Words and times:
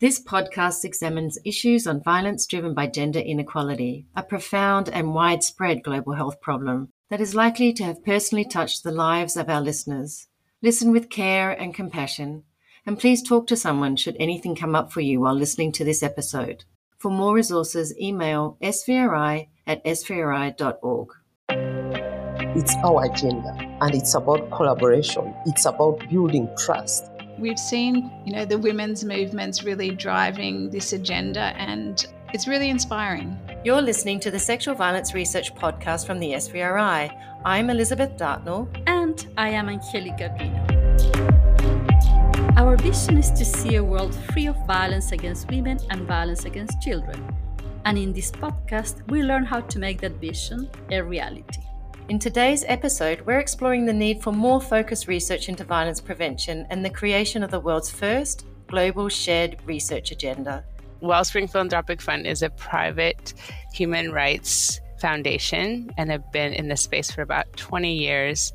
This 0.00 0.18
podcast 0.18 0.82
examines 0.82 1.36
issues 1.44 1.86
on 1.86 2.02
violence 2.02 2.46
driven 2.46 2.72
by 2.72 2.86
gender 2.86 3.18
inequality, 3.18 4.06
a 4.16 4.22
profound 4.22 4.88
and 4.88 5.12
widespread 5.12 5.82
global 5.82 6.14
health 6.14 6.40
problem 6.40 6.88
that 7.10 7.20
is 7.20 7.34
likely 7.34 7.74
to 7.74 7.84
have 7.84 8.02
personally 8.02 8.46
touched 8.46 8.82
the 8.82 8.92
lives 8.92 9.36
of 9.36 9.50
our 9.50 9.60
listeners. 9.60 10.26
Listen 10.62 10.90
with 10.90 11.10
care 11.10 11.50
and 11.50 11.74
compassion, 11.74 12.44
and 12.86 12.98
please 12.98 13.22
talk 13.22 13.46
to 13.48 13.56
someone 13.56 13.94
should 13.94 14.16
anything 14.18 14.56
come 14.56 14.74
up 14.74 14.90
for 14.90 15.02
you 15.02 15.20
while 15.20 15.34
listening 15.34 15.70
to 15.72 15.84
this 15.84 16.02
episode. 16.02 16.64
For 16.96 17.10
more 17.10 17.34
resources, 17.34 17.94
email 18.00 18.56
svri 18.62 19.48
at 19.66 19.84
svri.org. 19.84 21.08
It's 22.56 22.74
our 22.76 23.04
agenda, 23.04 23.54
and 23.82 23.94
it's 23.94 24.14
about 24.14 24.50
collaboration, 24.50 25.34
it's 25.44 25.66
about 25.66 26.08
building 26.08 26.48
trust 26.56 27.04
We've 27.40 27.58
seen, 27.58 28.12
you 28.26 28.34
know, 28.34 28.44
the 28.44 28.58
women's 28.58 29.02
movements 29.02 29.64
really 29.64 29.92
driving 29.92 30.68
this 30.68 30.92
agenda 30.92 31.54
and 31.56 32.04
it's 32.34 32.46
really 32.46 32.68
inspiring. 32.68 33.34
You're 33.64 33.80
listening 33.80 34.20
to 34.20 34.30
the 34.30 34.38
Sexual 34.38 34.74
Violence 34.74 35.14
Research 35.14 35.54
Podcast 35.54 36.06
from 36.06 36.18
the 36.18 36.32
SVRI. 36.32 37.10
I'm 37.46 37.70
Elizabeth 37.70 38.10
Dartnall. 38.18 38.68
And 38.86 39.26
I 39.38 39.48
am 39.48 39.70
Angelica 39.70 40.34
Pino. 40.38 40.60
Our 42.58 42.76
vision 42.76 43.16
is 43.16 43.30
to 43.30 43.44
see 43.46 43.76
a 43.76 43.82
world 43.82 44.14
free 44.34 44.46
of 44.46 44.66
violence 44.66 45.12
against 45.12 45.50
women 45.50 45.78
and 45.88 46.06
violence 46.06 46.44
against 46.44 46.82
children. 46.82 47.26
And 47.86 47.96
in 47.96 48.12
this 48.12 48.30
podcast, 48.30 49.00
we 49.08 49.22
learn 49.22 49.46
how 49.46 49.60
to 49.60 49.78
make 49.78 50.02
that 50.02 50.20
vision 50.20 50.68
a 50.90 51.00
reality. 51.00 51.62
In 52.10 52.18
today's 52.18 52.64
episode, 52.66 53.20
we're 53.20 53.38
exploring 53.38 53.86
the 53.86 53.92
need 53.92 54.20
for 54.20 54.32
more 54.32 54.60
focused 54.60 55.06
research 55.06 55.48
into 55.48 55.62
violence 55.62 56.00
prevention 56.00 56.66
and 56.68 56.84
the 56.84 56.90
creation 56.90 57.44
of 57.44 57.52
the 57.52 57.60
world's 57.60 57.88
first 57.88 58.46
global 58.66 59.08
shared 59.08 59.58
research 59.64 60.10
agenda. 60.10 60.64
Wellspring 61.00 61.46
Philanthropic 61.46 62.00
Fund 62.00 62.26
is 62.26 62.42
a 62.42 62.50
private 62.50 63.34
human 63.72 64.10
rights 64.10 64.80
foundation 65.00 65.88
and 65.98 66.10
have 66.10 66.32
been 66.32 66.52
in 66.52 66.66
this 66.66 66.80
space 66.80 67.12
for 67.12 67.22
about 67.22 67.46
20 67.56 67.94
years 67.94 68.52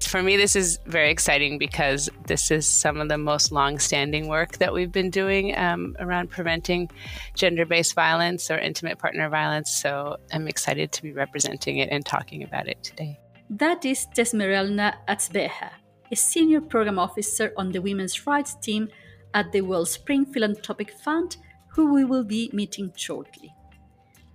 for 0.00 0.22
me, 0.22 0.36
this 0.36 0.56
is 0.56 0.78
very 0.86 1.10
exciting 1.10 1.58
because 1.58 2.08
this 2.26 2.50
is 2.50 2.66
some 2.66 3.00
of 3.00 3.08
the 3.08 3.18
most 3.18 3.50
long-standing 3.52 4.28
work 4.28 4.58
that 4.58 4.72
we've 4.72 4.92
been 4.92 5.10
doing 5.10 5.56
um, 5.56 5.96
around 5.98 6.30
preventing 6.30 6.90
gender-based 7.34 7.94
violence 7.94 8.50
or 8.50 8.58
intimate 8.58 8.98
partner 8.98 9.28
violence. 9.28 9.72
So 9.72 10.16
I'm 10.32 10.48
excited 10.48 10.92
to 10.92 11.02
be 11.02 11.12
representing 11.12 11.78
it 11.78 11.88
and 11.90 12.04
talking 12.04 12.42
about 12.42 12.68
it 12.68 12.82
today. 12.82 13.18
That 13.50 13.84
is 13.84 14.06
Tesmerelna 14.14 14.94
Atsbeha, 15.08 15.70
a 16.10 16.16
senior 16.16 16.60
program 16.60 16.98
officer 16.98 17.52
on 17.56 17.72
the 17.72 17.80
women's 17.80 18.26
rights 18.26 18.54
team 18.56 18.88
at 19.34 19.52
the 19.52 19.60
Wellspring 19.60 20.26
Philanthropic 20.26 20.90
Fund, 20.90 21.36
who 21.68 21.92
we 21.92 22.04
will 22.04 22.24
be 22.24 22.50
meeting 22.52 22.92
shortly. 22.96 23.52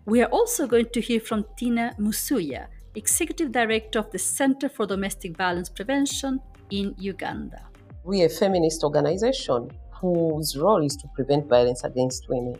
We 0.06 0.22
are 0.22 0.30
also 0.30 0.68
going 0.68 0.90
to 0.94 1.02
hear 1.02 1.20
from 1.20 1.46
Tina 1.58 1.96
Musuya, 2.00 2.68
Executive 2.94 3.54
Director 3.54 4.00
of 4.00 4.12
the 4.12 4.20
Center 4.20 4.68
for 4.68 4.86
Domestic 4.86 5.38
Violence 5.38 5.70
Prevention 5.70 6.42
in 6.72 6.94
Uganda. 6.98 7.66
We 8.04 8.22
are 8.24 8.26
a 8.26 8.30
feminist 8.30 8.84
organization 8.84 9.72
whose 9.92 10.58
role 10.58 10.84
is 10.84 10.98
to 10.98 11.08
prevent 11.16 11.48
violence 11.48 11.86
against 11.86 12.28
women. 12.28 12.58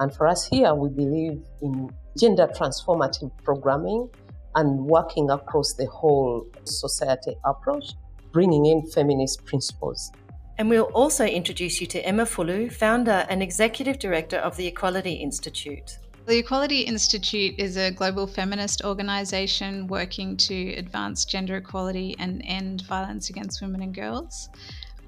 And 0.00 0.12
for 0.12 0.26
us 0.26 0.44
here, 0.44 0.74
we 0.74 0.88
believe 0.88 1.40
in 1.62 1.88
gender 2.18 2.48
transformative 2.48 3.30
programming 3.44 4.08
and 4.56 4.86
working 4.86 5.30
across 5.30 5.74
the 5.74 5.86
whole 5.86 6.48
society 6.64 7.36
approach, 7.44 7.92
bringing 8.32 8.66
in 8.66 8.84
feminist 8.86 9.44
principles. 9.44 10.10
And 10.58 10.68
we'll 10.68 10.90
also 10.94 11.24
introduce 11.24 11.80
you 11.80 11.86
to 11.88 12.04
Emma 12.04 12.24
Fulu, 12.24 12.72
founder 12.72 13.24
and 13.28 13.40
executive 13.40 14.00
director 14.00 14.38
of 14.38 14.56
the 14.56 14.66
Equality 14.66 15.12
Institute. 15.12 15.98
The 16.26 16.38
Equality 16.38 16.82
Institute 16.82 17.54
is 17.58 17.76
a 17.76 17.90
global 17.90 18.26
feminist 18.26 18.84
organisation 18.84 19.86
working 19.86 20.36
to 20.36 20.74
advance 20.74 21.24
gender 21.24 21.56
equality 21.56 22.14
and 22.18 22.42
end 22.44 22.82
violence 22.82 23.30
against 23.30 23.60
women 23.62 23.82
and 23.82 23.94
girls. 23.94 24.48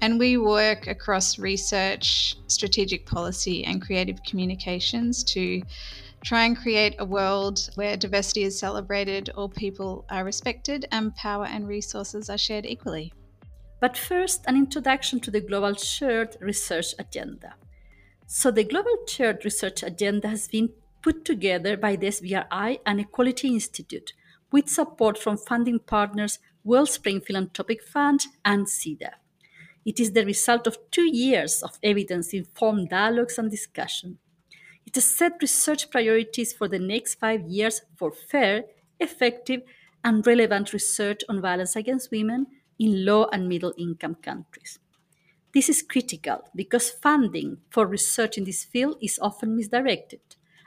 And 0.01 0.19
we 0.19 0.37
work 0.37 0.87
across 0.87 1.39
research, 1.39 2.35
strategic 2.47 3.05
policy, 3.05 3.63
and 3.63 3.81
creative 3.81 4.21
communications 4.23 5.23
to 5.25 5.61
try 6.23 6.45
and 6.45 6.57
create 6.57 6.95
a 6.99 7.05
world 7.05 7.69
where 7.75 7.95
diversity 7.95 8.43
is 8.43 8.59
celebrated, 8.59 9.29
all 9.29 9.49
people 9.49 10.05
are 10.09 10.25
respected, 10.25 10.87
and 10.91 11.15
power 11.15 11.45
and 11.45 11.67
resources 11.67 12.29
are 12.29 12.37
shared 12.37 12.65
equally. 12.65 13.13
But 13.79 13.95
first, 13.95 14.43
an 14.47 14.57
introduction 14.57 15.19
to 15.21 15.31
the 15.31 15.41
Global 15.41 15.75
Shared 15.75 16.37
Research 16.41 16.95
Agenda. 16.97 17.53
So, 18.25 18.51
the 18.51 18.63
Global 18.63 19.05
Shared 19.07 19.45
Research 19.45 19.83
Agenda 19.83 20.27
has 20.29 20.47
been 20.47 20.69
put 21.03 21.25
together 21.25 21.77
by 21.77 21.95
the 21.95 22.07
SVRI 22.07 22.79
and 22.85 22.99
Equality 22.99 23.49
Institute 23.49 24.13
with 24.51 24.69
support 24.69 25.17
from 25.17 25.37
funding 25.37 25.79
partners 25.79 26.39
Wellspring 26.63 27.19
Philanthropic 27.19 27.83
Fund 27.83 28.21
and 28.45 28.65
SIDA. 28.65 29.11
It 29.85 29.99
is 29.99 30.13
the 30.13 30.25
result 30.25 30.65
of 30.65 30.77
two 30.91 31.13
years 31.13 31.61
of 31.61 31.77
evidence 31.83 32.33
informed 32.33 32.89
dialogues 32.89 33.37
and 33.37 33.51
discussion. 33.51 34.17
It 34.85 34.95
has 34.95 35.03
set 35.05 35.41
research 35.41 35.91
priorities 35.91 36.53
for 36.53 36.69
the 36.69 36.79
next 36.79 37.15
five 37.15 37.41
years 37.49 37.81
for 37.97 38.11
fair, 38.11 38.63
effective, 38.99 39.61
and 40.05 40.25
relevant 40.25 40.71
research 40.71 41.21
on 41.27 41.41
violence 41.41 41.75
against 41.75 42.11
women 42.11 42.47
in 42.79 43.05
low 43.05 43.25
and 43.25 43.49
middle 43.49 43.73
income 43.77 44.15
countries. 44.15 44.79
This 45.53 45.67
is 45.67 45.81
critical 45.81 46.49
because 46.55 46.89
funding 46.89 47.57
for 47.69 47.85
research 47.85 48.37
in 48.37 48.45
this 48.45 48.63
field 48.63 48.97
is 49.01 49.19
often 49.21 49.55
misdirected 49.55 50.21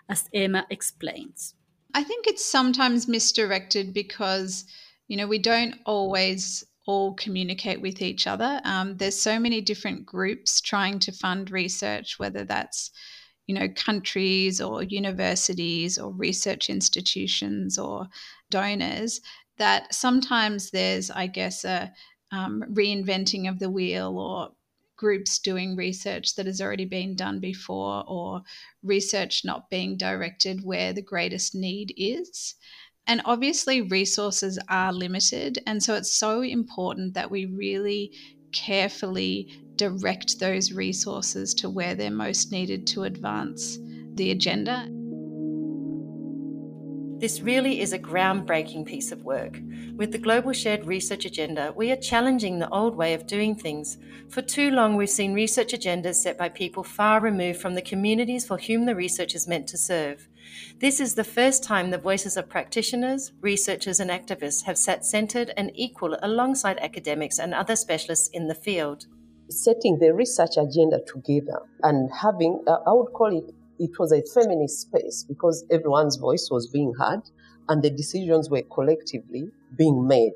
as 0.09 0.29
Emma 0.33 0.67
explains. 0.71 1.55
I 1.95 2.03
think 2.05 2.27
it's 2.27 2.45
sometimes 2.45 3.09
misdirected 3.09 3.95
because, 3.95 4.65
you 5.09 5.17
know, 5.17 5.27
we 5.27 5.39
don't 5.39 5.77
always 5.87 6.65
all 6.87 7.15
communicate 7.15 7.81
with 7.81 8.01
each 8.01 8.27
other. 8.27 8.61
Um, 8.65 8.97
there's 8.97 9.21
so 9.21 9.41
many 9.41 9.61
different 9.61 10.07
groups 10.07 10.61
trying 10.61 10.99
to 11.01 11.13
fund 11.13 11.51
research, 11.51 12.19
whether 12.19 12.45
that's 12.45 12.91
you 13.47 13.55
know 13.55 13.69
countries 13.69 14.61
or 14.61 14.83
universities 14.83 15.99
or 15.99 16.13
research 16.13 16.69
institutions 16.69 17.79
or 17.79 18.09
donors 18.51 19.21
that 19.59 19.95
sometimes 19.95 20.71
there's 20.71 21.11
i 21.11 21.27
guess 21.27 21.65
a 21.65 21.93
um, 22.33 22.65
reinventing 22.73 23.49
of 23.49 23.61
the 23.61 23.71
wheel 23.71 24.19
or 24.19 24.51
groups 24.97 25.39
doing 25.39 25.77
research 25.77 26.35
that 26.35 26.47
has 26.47 26.61
already 26.61 26.85
been 26.85 27.15
done 27.15 27.41
before 27.41 28.05
or 28.07 28.43
research 28.83 29.43
not 29.45 29.71
being 29.71 29.97
directed 29.97 30.65
where 30.65 30.93
the 30.93 31.03
greatest 31.03 31.55
need 31.55 31.93
is. 31.97 32.55
And 33.07 33.23
obviously, 33.25 33.83
resources 33.83 34.59
are 34.69 34.93
limited. 34.93 35.61
And 35.67 35.83
so 35.83 35.95
it's 35.95 36.13
so 36.13 36.43
important 36.43 37.15
that 37.15 37.31
we 37.31 37.47
really 37.47 38.13
carefully 38.53 39.63
direct 39.77 40.41
those 40.41 40.73
resources 40.73 41.55
to 41.55 41.71
where 41.71 41.95
they're 41.95 42.11
most 42.11 42.51
needed 42.51 42.87
to 42.89 43.05
advance 43.05 43.79
the 44.15 44.31
agenda. 44.31 44.89
This 47.19 47.41
really 47.41 47.81
is 47.81 47.95
a 47.95 47.99
groundbreaking 47.99 48.85
piece 48.85 49.11
of 49.11 49.25
work. 49.25 49.59
With 49.97 50.13
the 50.13 50.19
Global 50.19 50.53
Shared 50.53 50.85
Research 50.85 51.25
Agenda, 51.25 51.73
we 51.75 51.91
are 51.91 51.97
challenging 51.97 52.59
the 52.59 52.69
old 52.69 52.95
way 52.95 53.15
of 53.15 53.27
doing 53.27 53.55
things. 53.55 53.97
For 54.29 54.43
too 54.43 54.71
long, 54.71 54.97
we've 54.97 55.09
seen 55.09 55.33
research 55.33 55.73
agendas 55.73 56.17
set 56.17 56.37
by 56.37 56.51
people 56.51 56.85
far 56.85 57.23
removed 57.23 57.59
from 57.59 57.75
the 57.75 57.81
communities 57.81 58.47
for 58.47 58.59
whom 58.59 58.85
the 58.85 58.95
research 58.95 59.35
is 59.35 59.49
meant 59.49 59.67
to 59.69 59.79
serve. 59.79 60.29
This 60.79 61.01
is 61.01 61.15
the 61.15 61.25
first 61.25 61.65
time 61.65 61.91
the 61.91 61.97
voices 61.97 62.37
of 62.37 62.51
practitioners, 62.51 63.33
researchers, 63.41 63.99
and 63.99 64.11
activists 64.11 64.65
have 64.65 64.77
sat 64.77 65.07
centered 65.07 65.55
and 65.57 65.71
equal 65.75 66.19
alongside 66.23 66.79
academics 66.81 67.39
and 67.39 67.55
other 67.55 67.77
specialists 67.77 68.29
in 68.35 68.47
the 68.47 68.55
field. 68.55 69.07
Setting 69.49 69.99
the 70.01 70.13
research 70.13 70.59
agenda 70.59 71.01
together 71.07 71.63
and 71.83 72.11
having, 72.13 72.63
uh, 72.67 72.77
I 72.87 72.93
would 72.93 73.15
call 73.15 73.35
it 73.35 73.55
it 73.79 73.99
was 73.99 74.13
a 74.13 74.23
feminist 74.35 74.83
space 74.83 75.25
because 75.29 75.65
everyone's 75.71 76.17
voice 76.17 76.49
was 76.51 76.69
being 76.69 76.93
heard 76.99 77.23
and 77.69 77.83
the 77.83 77.91
decisions 77.91 78.49
were 78.51 78.63
collectively 78.63 79.51
being 79.77 80.07
made. 80.07 80.35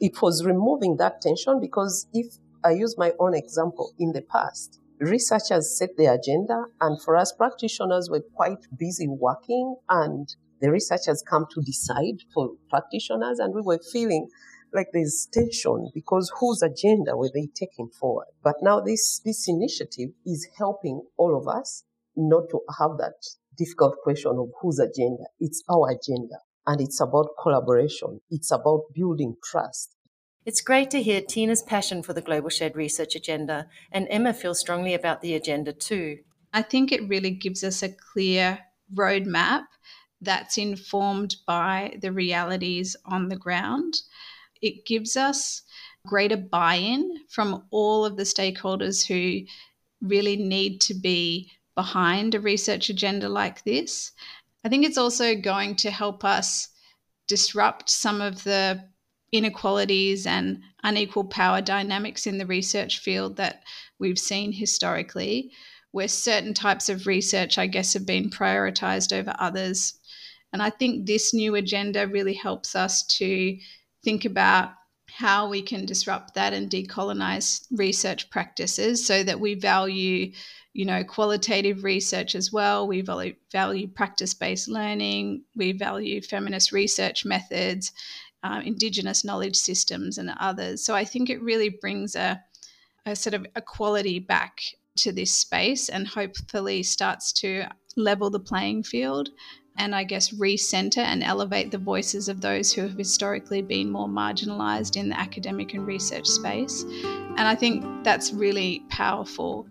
It 0.00 0.20
was 0.20 0.44
removing 0.44 0.96
that 0.96 1.20
tension 1.20 1.60
because 1.60 2.06
if 2.12 2.26
I 2.64 2.72
use 2.72 2.96
my 2.98 3.12
own 3.18 3.34
example 3.34 3.92
in 3.98 4.12
the 4.12 4.22
past, 4.22 4.80
researchers 4.98 5.76
set 5.76 5.96
the 5.96 6.06
agenda 6.06 6.64
and 6.80 7.00
for 7.02 7.16
us 7.16 7.32
practitioners 7.32 8.08
were 8.10 8.22
quite 8.34 8.66
busy 8.76 9.08
working 9.08 9.76
and 9.88 10.34
the 10.60 10.70
researchers 10.70 11.24
come 11.28 11.46
to 11.52 11.60
decide 11.60 12.22
for 12.32 12.50
practitioners 12.70 13.38
and 13.38 13.54
we 13.54 13.62
were 13.62 13.80
feeling 13.92 14.28
like 14.72 14.88
there's 14.92 15.28
tension 15.32 15.90
because 15.92 16.32
whose 16.38 16.62
agenda 16.62 17.16
were 17.16 17.30
they 17.34 17.48
taking 17.54 17.88
forward? 17.88 18.28
But 18.42 18.56
now 18.62 18.80
this, 18.80 19.20
this 19.24 19.48
initiative 19.48 20.10
is 20.24 20.48
helping 20.56 21.02
all 21.16 21.36
of 21.36 21.48
us 21.48 21.84
not 22.16 22.50
to 22.50 22.60
have 22.78 22.98
that 22.98 23.14
difficult 23.56 23.96
question 24.02 24.32
of 24.38 24.50
whose 24.60 24.78
agenda. 24.78 25.24
It's 25.40 25.62
our 25.68 25.90
agenda. 25.90 26.36
And 26.66 26.80
it's 26.80 27.00
about 27.00 27.28
collaboration. 27.42 28.20
It's 28.30 28.52
about 28.52 28.82
building 28.94 29.36
trust. 29.42 29.96
It's 30.44 30.60
great 30.60 30.90
to 30.90 31.02
hear 31.02 31.20
Tina's 31.20 31.62
passion 31.62 32.02
for 32.02 32.12
the 32.12 32.20
Global 32.20 32.48
Shared 32.48 32.74
Research 32.74 33.14
Agenda, 33.14 33.68
and 33.92 34.08
Emma 34.10 34.34
feels 34.34 34.58
strongly 34.58 34.92
about 34.92 35.20
the 35.20 35.34
agenda 35.34 35.72
too. 35.72 36.18
I 36.52 36.62
think 36.62 36.90
it 36.90 37.08
really 37.08 37.30
gives 37.30 37.62
us 37.62 37.82
a 37.82 37.94
clear 38.12 38.58
roadmap 38.92 39.62
that's 40.20 40.58
informed 40.58 41.36
by 41.46 41.96
the 42.00 42.12
realities 42.12 42.96
on 43.04 43.28
the 43.28 43.36
ground. 43.36 43.94
It 44.60 44.84
gives 44.84 45.16
us 45.16 45.62
greater 46.06 46.36
buy 46.36 46.74
in 46.74 47.18
from 47.28 47.64
all 47.70 48.04
of 48.04 48.16
the 48.16 48.24
stakeholders 48.24 49.06
who 49.06 49.46
really 50.00 50.36
need 50.36 50.80
to 50.82 50.94
be 50.94 51.50
behind 51.74 52.34
a 52.34 52.40
research 52.40 52.88
agenda 52.90 53.28
like 53.28 53.64
this. 53.64 54.12
I 54.64 54.68
think 54.68 54.84
it's 54.84 54.98
also 54.98 55.34
going 55.34 55.76
to 55.76 55.90
help 55.90 56.24
us 56.24 56.68
disrupt 57.28 57.90
some 57.90 58.20
of 58.20 58.44
the 58.44 58.84
inequalities 59.32 60.26
and 60.26 60.60
unequal 60.82 61.24
power 61.24 61.60
dynamics 61.62 62.26
in 62.26 62.38
the 62.38 62.46
research 62.46 62.98
field 62.98 63.36
that 63.36 63.62
we've 63.98 64.18
seen 64.18 64.52
historically, 64.52 65.52
where 65.92 66.08
certain 66.08 66.54
types 66.54 66.88
of 66.88 67.06
research, 67.06 67.58
I 67.58 67.66
guess, 67.66 67.94
have 67.94 68.06
been 68.06 68.30
prioritized 68.30 69.16
over 69.16 69.34
others. 69.38 69.94
And 70.52 70.62
I 70.62 70.70
think 70.70 71.06
this 71.06 71.32
new 71.32 71.54
agenda 71.54 72.06
really 72.06 72.34
helps 72.34 72.76
us 72.76 73.06
to 73.18 73.56
think 74.04 74.24
about 74.24 74.72
how 75.16 75.48
we 75.48 75.62
can 75.62 75.86
disrupt 75.86 76.34
that 76.34 76.52
and 76.52 76.70
decolonize 76.70 77.66
research 77.70 78.30
practices 78.30 79.06
so 79.06 79.22
that 79.22 79.40
we 79.40 79.54
value 79.54 80.32
you 80.72 80.84
know 80.86 81.04
qualitative 81.04 81.84
research 81.84 82.34
as 82.34 82.52
well. 82.52 82.86
We 82.88 83.02
value, 83.02 83.34
value 83.50 83.88
practice-based 83.88 84.68
learning. 84.68 85.44
We 85.54 85.72
value 85.72 86.22
feminist 86.22 86.72
research 86.72 87.24
methods 87.24 87.92
uh, 88.42 88.60
indigenous 88.64 89.24
knowledge 89.24 89.56
systems 89.56 90.18
and 90.18 90.32
others. 90.38 90.84
So 90.84 90.94
i 90.94 91.04
think 91.04 91.30
it 91.30 91.42
really 91.42 91.68
brings 91.68 92.16
a, 92.16 92.42
a 93.06 93.16
sort 93.16 93.34
of 93.34 93.46
equality 93.56 94.18
back 94.18 94.60
to 94.96 95.12
this 95.12 95.32
space 95.32 95.88
and 95.88 96.06
hopefully 96.06 96.82
starts 96.82 97.32
to 97.32 97.64
level 97.96 98.30
the 98.30 98.40
playing 98.40 98.82
field 98.82 99.30
and 99.76 99.94
I 99.94 100.04
guess 100.04 100.30
recenter 100.30 100.98
and 100.98 101.22
elevate 101.22 101.70
the 101.70 101.78
voices 101.78 102.28
of 102.28 102.40
those 102.40 102.72
who 102.72 102.82
have 102.82 102.96
historically 102.96 103.62
been 103.62 103.90
more 103.90 104.08
marginalized 104.08 104.96
in 104.96 105.08
the 105.08 105.18
academic 105.18 105.74
and 105.74 105.86
research 105.86 106.26
space. 106.26 106.82
And 106.82 107.40
I 107.40 107.54
think 107.54 107.84
that's 108.04 108.32
really 108.32 108.84
powerful. 108.88 109.66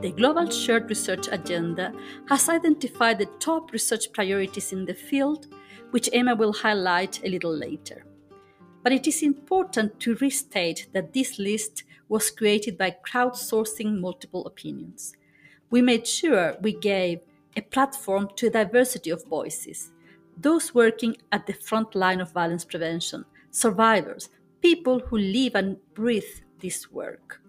The 0.00 0.12
Global 0.16 0.50
Shared 0.50 0.88
Research 0.88 1.28
Agenda 1.30 1.92
has 2.28 2.48
identified 2.48 3.18
the 3.18 3.26
top 3.38 3.72
research 3.72 4.12
priorities 4.12 4.72
in 4.72 4.84
the 4.84 4.94
field, 4.94 5.46
which 5.90 6.10
Emma 6.12 6.34
will 6.34 6.52
highlight 6.52 7.24
a 7.24 7.28
little 7.28 7.54
later. 7.54 8.04
But 8.82 8.92
it 8.92 9.06
is 9.06 9.22
important 9.22 9.98
to 10.00 10.16
restate 10.16 10.88
that 10.92 11.14
this 11.14 11.38
list 11.38 11.84
was 12.08 12.30
created 12.30 12.76
by 12.76 12.96
crowdsourcing 13.06 13.98
multiple 13.98 14.44
opinions 14.46 15.14
we 15.70 15.82
made 15.82 16.06
sure 16.06 16.56
we 16.60 16.72
gave 16.72 17.20
a 17.56 17.60
platform 17.60 18.28
to 18.36 18.46
a 18.46 18.50
diversity 18.50 19.10
of 19.10 19.24
voices 19.26 19.90
those 20.36 20.74
working 20.74 21.16
at 21.32 21.46
the 21.46 21.52
front 21.52 21.94
line 21.94 22.20
of 22.20 22.32
violence 22.32 22.64
prevention, 22.64 23.24
survivors, 23.50 24.28
people 24.60 25.00
who 25.00 25.18
live 25.18 25.54
and 25.54 25.76
breathe 25.94 26.22
this 26.60 26.90
work. 26.90 27.40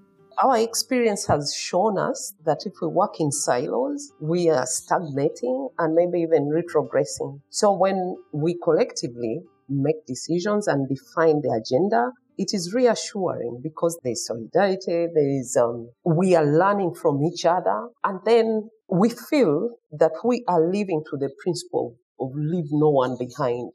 Our 0.43 0.57
experience 0.57 1.25
has 1.27 1.55
shown 1.55 1.97
us 1.97 2.33
that 2.45 2.63
if 2.65 2.73
we 2.81 2.89
work 2.89 3.19
in 3.19 3.31
silos, 3.31 4.11
we 4.19 4.49
are 4.49 4.65
stagnating 4.65 5.69
and 5.79 5.95
maybe 5.95 6.19
even 6.19 6.49
retrogressing. 6.49 7.39
So 7.49 7.73
when 7.73 8.17
we 8.33 8.57
collectively 8.61 9.43
make 9.69 10.05
decisions 10.05 10.67
and 10.67 10.89
define 10.89 11.41
the 11.41 11.61
agenda, 11.63 12.11
it 12.37 12.53
is 12.53 12.73
reassuring 12.73 13.61
because 13.63 13.99
there's 14.03 14.25
solidarity, 14.25 15.07
there 15.13 15.29
is, 15.29 15.57
um, 15.59 15.89
we 16.03 16.35
are 16.35 16.45
learning 16.45 16.93
from 16.93 17.23
each 17.23 17.45
other, 17.45 17.89
and 18.03 18.19
then 18.25 18.69
we 18.89 19.09
feel 19.09 19.69
that 19.91 20.11
we 20.23 20.43
are 20.47 20.71
living 20.71 21.03
to 21.09 21.17
the 21.17 21.29
principle 21.43 21.95
of 22.19 22.31
leave 22.35 22.69
no 22.71 22.89
one 22.89 23.17
behind. 23.17 23.71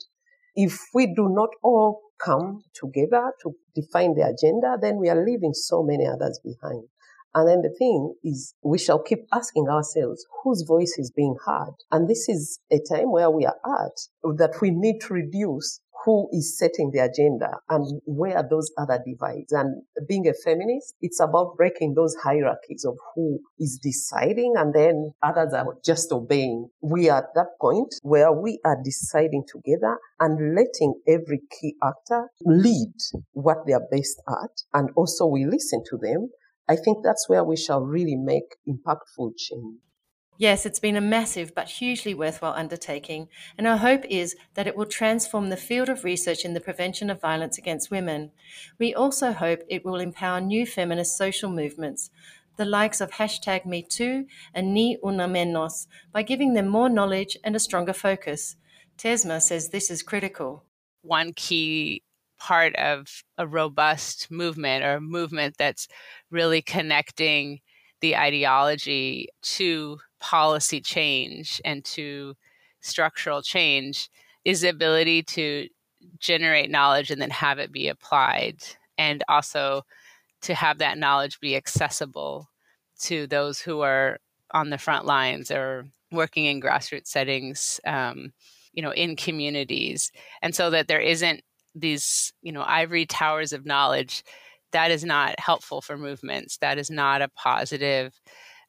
If 0.55 0.79
we 0.95 1.07
do 1.07 1.29
not 1.31 1.51
all 1.63 2.01
come 2.23 2.63
together 2.75 3.33
to 3.43 3.53
define 3.75 4.15
the 4.15 4.23
agenda, 4.23 4.77
then 4.81 4.99
we 4.99 5.09
are 5.09 5.25
leaving 5.25 5.55
so 5.55 5.83
many 5.83 6.07
others 6.07 6.41
behind. 6.45 6.85
And 7.33 7.49
then 7.49 7.63
the 7.63 7.75
thing 7.79 8.15
is, 8.25 8.55
we 8.63 8.79
shall 8.79 9.01
keep 9.01 9.21
asking 9.33 9.69
ourselves 9.69 10.27
whose 10.43 10.65
voice 10.67 10.97
is 10.99 11.13
being 11.15 11.37
heard. 11.47 11.75
And 11.93 12.09
this 12.09 12.29
is 12.29 12.59
a 12.73 12.81
time 12.93 13.13
where 13.13 13.31
we 13.31 13.47
are 13.47 13.57
at 13.65 14.37
that 14.37 14.61
we 14.61 14.71
need 14.71 15.01
to 15.03 15.15
reduce 15.15 15.81
who 16.05 16.29
is 16.33 16.59
setting 16.59 16.91
the 16.93 17.01
agenda 17.01 17.51
and 17.69 18.01
where 18.05 18.37
are 18.37 18.49
those 18.49 18.71
other 18.79 18.99
divides. 19.05 19.53
And 19.53 19.83
being 20.09 20.27
a 20.29 20.33
feminist, 20.33 20.95
it's 21.01 21.21
about 21.21 21.57
breaking 21.57 21.95
those 21.95 22.15
hierarchies 22.23 22.85
of 22.87 22.97
who 23.15 23.41
is 23.59 23.79
deciding 23.83 24.55
and 24.57 24.75
then 24.75 25.13
others 25.23 25.53
are 25.53 25.67
just 25.85 26.11
obeying. 26.13 26.69
We 26.81 27.11
are 27.11 27.19
at 27.19 27.35
that 27.35 27.59
point 27.61 27.95
where 28.03 28.33
we 28.33 28.61
are 28.65 28.79
deciding 28.83 29.45
together 29.47 29.99
and 30.19 30.55
letting 30.55 30.95
every 31.07 31.41
key 31.61 31.77
actor 31.83 32.29
lead 32.45 32.95
what 33.33 33.59
they 33.67 33.73
are 33.73 33.87
best 33.91 34.23
at. 34.29 34.51
And 34.73 34.91
also 34.97 35.27
we 35.27 35.45
listen 35.45 35.83
to 35.91 35.99
them. 35.99 36.31
I 36.69 36.77
think 36.77 36.99
that's 37.03 37.29
where 37.29 37.45
we 37.45 37.57
shall 37.57 37.83
really 37.83 38.17
make 38.17 38.57
impactful 38.67 39.33
change. 39.37 39.81
Yes, 40.41 40.65
it's 40.65 40.81
been 40.81 40.97
a 40.97 41.03
massive 41.03 41.55
but 41.55 41.69
hugely 41.69 42.15
worthwhile 42.15 42.55
undertaking, 42.55 43.29
and 43.59 43.67
our 43.67 43.77
hope 43.77 44.07
is 44.07 44.37
that 44.55 44.67
it 44.67 44.75
will 44.75 44.87
transform 44.87 45.51
the 45.51 45.57
field 45.59 45.91
of 45.91 46.03
research 46.03 46.47
in 46.47 46.55
the 46.55 46.63
prevention 46.63 47.11
of 47.11 47.21
violence 47.21 47.59
against 47.59 47.91
women. 47.91 48.31
We 48.79 48.95
also 48.95 49.33
hope 49.33 49.61
it 49.69 49.85
will 49.85 49.97
empower 49.97 50.41
new 50.41 50.65
feminist 50.65 51.19
social 51.19 51.51
movements, 51.51 52.09
the 52.57 52.65
likes 52.65 53.03
of 53.03 53.11
hashtag 53.11 53.67
MeToo 53.67 54.25
and 54.55 54.73
Ni 54.73 54.97
Una 55.05 55.29
Menos, 55.29 55.87
by 56.11 56.23
giving 56.23 56.55
them 56.55 56.69
more 56.69 56.89
knowledge 56.89 57.37
and 57.45 57.55
a 57.55 57.61
stronger 57.61 57.93
focus. 57.93 58.57
Tesma 58.97 59.43
says 59.43 59.69
this 59.69 59.91
is 59.91 60.03
critical. 60.03 60.65
One 61.03 61.35
key 61.35 62.03
part 62.39 62.75
of 62.77 63.25
a 63.37 63.47
robust 63.47 64.31
movement 64.31 64.85
or 64.85 64.95
a 64.95 65.01
movement 65.03 65.57
that's 65.59 65.87
really 66.31 66.63
connecting 66.63 67.61
the 68.01 68.17
ideology 68.17 69.29
to 69.43 69.99
policy 70.21 70.81
change 70.81 71.61
and 71.65 71.85
to 71.85 72.35
structural 72.81 73.43
change 73.43 74.09
is 74.45 74.61
the 74.63 74.69
ability 74.69 75.23
to 75.23 75.69
generate 76.19 76.71
knowledge 76.71 77.11
and 77.11 77.21
then 77.21 77.31
have 77.31 77.59
it 77.59 77.73
be 77.73 77.89
applied 77.89 78.57
and 78.97 79.23
also 79.29 79.83
to 80.43 80.55
have 80.55 80.79
that 80.79 80.99
knowledge 80.99 81.41
be 81.41 81.57
accessible 81.57 82.49
to 82.99 83.27
those 83.27 83.61
who 83.61 83.81
are 83.81 84.19
on 84.53 84.71
the 84.71 84.79
front 84.79 85.05
lines 85.05 85.51
or 85.51 85.87
working 86.11 86.47
in 86.47 86.61
grassroots 86.61 87.07
settings 87.07 87.81
um, 87.87 88.33
you 88.73 88.83
know 88.83 88.93
in 88.93 89.17
communities. 89.17 90.13
And 90.43 90.55
so 90.55 90.71
that 90.71 90.89
there 90.89 91.01
isn't 91.01 91.43
these 91.75 92.33
you 92.43 92.53
know 92.53 92.65
ivory 92.67 93.07
towers 93.07 93.53
of 93.53 93.67
knowledge 93.67 94.25
that 94.73 94.91
is 94.91 95.05
not 95.05 95.39
helpful 95.41 95.81
for 95.81 95.99
movements. 95.99 96.59
That 96.59 96.79
is 96.79 96.91
not 96.91 97.23
a 97.23 97.29
positive 97.29 98.21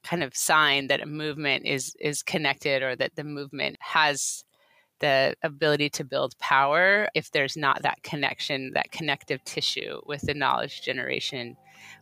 kind 0.04 0.24
of 0.24 0.36
sign 0.36 0.88
that 0.88 1.02
a 1.02 1.06
movement 1.06 1.66
is 1.66 1.96
is 2.00 2.24
connected 2.24 2.82
or 2.82 2.96
that 2.96 3.16
the 3.16 3.24
movement 3.24 3.78
has 3.80 4.44
the 5.00 5.36
ability 5.44 5.90
to 5.90 6.04
build 6.04 6.38
power 6.38 7.10
if 7.16 7.32
there's 7.32 7.58
not 7.58 7.82
that 7.82 8.02
connection 8.04 8.72
that 8.74 8.92
connective 8.92 9.44
tissue 9.44 10.00
with 10.06 10.22
the 10.22 10.34
knowledge 10.34 10.82
generation 10.82 11.58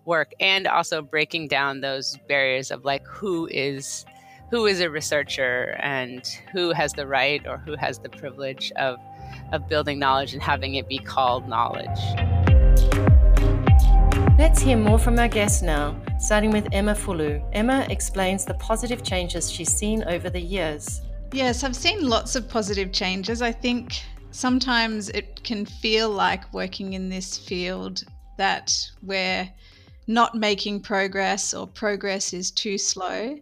work 0.06 0.32
and 0.40 0.68
also 0.68 1.02
breaking 1.02 1.48
down 1.48 1.82
those 1.82 2.18
barriers 2.28 2.72
of 2.72 2.84
like 2.86 3.06
who 3.08 3.48
is 3.52 4.06
who 4.52 4.66
is 4.66 4.82
a 4.82 4.90
researcher 4.90 5.78
and 5.80 6.26
who 6.52 6.72
has 6.72 6.94
the 6.94 7.08
right 7.08 7.46
or 7.48 7.58
who 7.58 7.76
has 7.76 8.00
the 8.00 8.10
privilege 8.10 8.72
of 8.74 8.98
of 9.54 9.68
building 9.68 10.00
knowledge 10.00 10.34
and 10.34 10.42
having 10.42 10.76
it 10.76 10.88
be 10.88 10.98
called 10.98 11.48
knowledge 11.48 12.00
Let's 14.40 14.62
hear 14.62 14.78
more 14.78 14.98
from 14.98 15.20
our 15.20 15.28
guests 15.28 15.62
now, 15.62 16.02
starting 16.18 16.52
with 16.52 16.70
Emma 16.72 16.96
Fulu. 16.96 17.46
Emma 17.52 17.86
explains 17.90 18.46
the 18.46 18.54
positive 18.54 19.04
changes 19.04 19.52
she's 19.52 19.68
seen 19.68 20.02
over 20.06 20.30
the 20.30 20.40
years. 20.40 21.02
Yes, 21.34 21.66
I've 21.66 21.76
seen 21.76 22.08
lots 22.08 22.38
of 22.38 22.48
positive 22.48 22.94
changes. 22.94 23.42
I 23.42 23.52
think 23.52 24.02
sometimes 24.32 25.10
it 25.10 25.44
can 25.44 25.66
feel 25.66 26.10
like 26.10 26.54
working 26.54 26.94
in 26.94 27.10
this 27.10 27.38
field 27.38 28.06
that 28.38 28.74
we're 29.04 29.50
not 30.08 30.36
making 30.36 30.84
progress 30.84 31.54
or 31.54 31.68
progress 31.68 32.32
is 32.32 32.50
too 32.50 32.78
slow. 32.78 33.38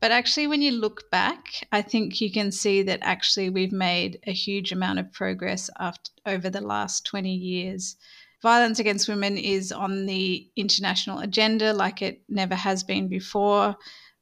But 0.00 0.10
actually, 0.10 0.48
when 0.48 0.62
you 0.62 0.72
look 0.72 1.08
back, 1.12 1.64
I 1.70 1.80
think 1.80 2.20
you 2.20 2.32
can 2.32 2.50
see 2.50 2.82
that 2.82 2.98
actually 3.02 3.50
we've 3.50 3.70
made 3.70 4.18
a 4.26 4.32
huge 4.32 4.72
amount 4.72 4.98
of 4.98 5.12
progress 5.12 5.70
after, 5.78 6.10
over 6.26 6.50
the 6.50 6.60
last 6.60 7.06
20 7.06 7.32
years 7.32 7.94
violence 8.42 8.78
against 8.78 9.08
women 9.08 9.36
is 9.36 9.72
on 9.72 10.06
the 10.06 10.48
international 10.56 11.20
agenda 11.20 11.72
like 11.72 12.02
it 12.02 12.22
never 12.28 12.54
has 12.54 12.82
been 12.82 13.08
before. 13.08 13.76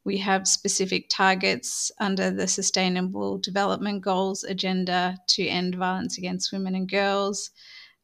We 0.04 0.18
have 0.18 0.48
specific 0.48 1.08
targets 1.10 1.92
under 2.00 2.30
the 2.30 2.48
Sustainable 2.48 3.38
Development 3.38 4.02
Goals 4.02 4.44
agenda 4.44 5.18
to 5.28 5.46
end 5.46 5.74
violence 5.74 6.18
against 6.18 6.52
women 6.52 6.74
and 6.74 6.88
girls. 6.88 7.50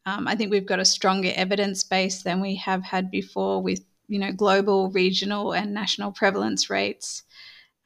Um, 0.06 0.28
I 0.28 0.36
think 0.36 0.50
we've 0.50 0.66
got 0.66 0.80
a 0.80 0.84
stronger 0.84 1.32
evidence 1.34 1.82
base 1.82 2.22
than 2.22 2.40
we 2.40 2.56
have 2.56 2.82
had 2.82 3.10
before 3.10 3.62
with 3.62 3.80
you 4.08 4.18
know, 4.18 4.32
global, 4.32 4.90
regional, 4.90 5.52
and 5.52 5.72
national 5.72 6.12
prevalence 6.12 6.68
rates. 6.68 7.22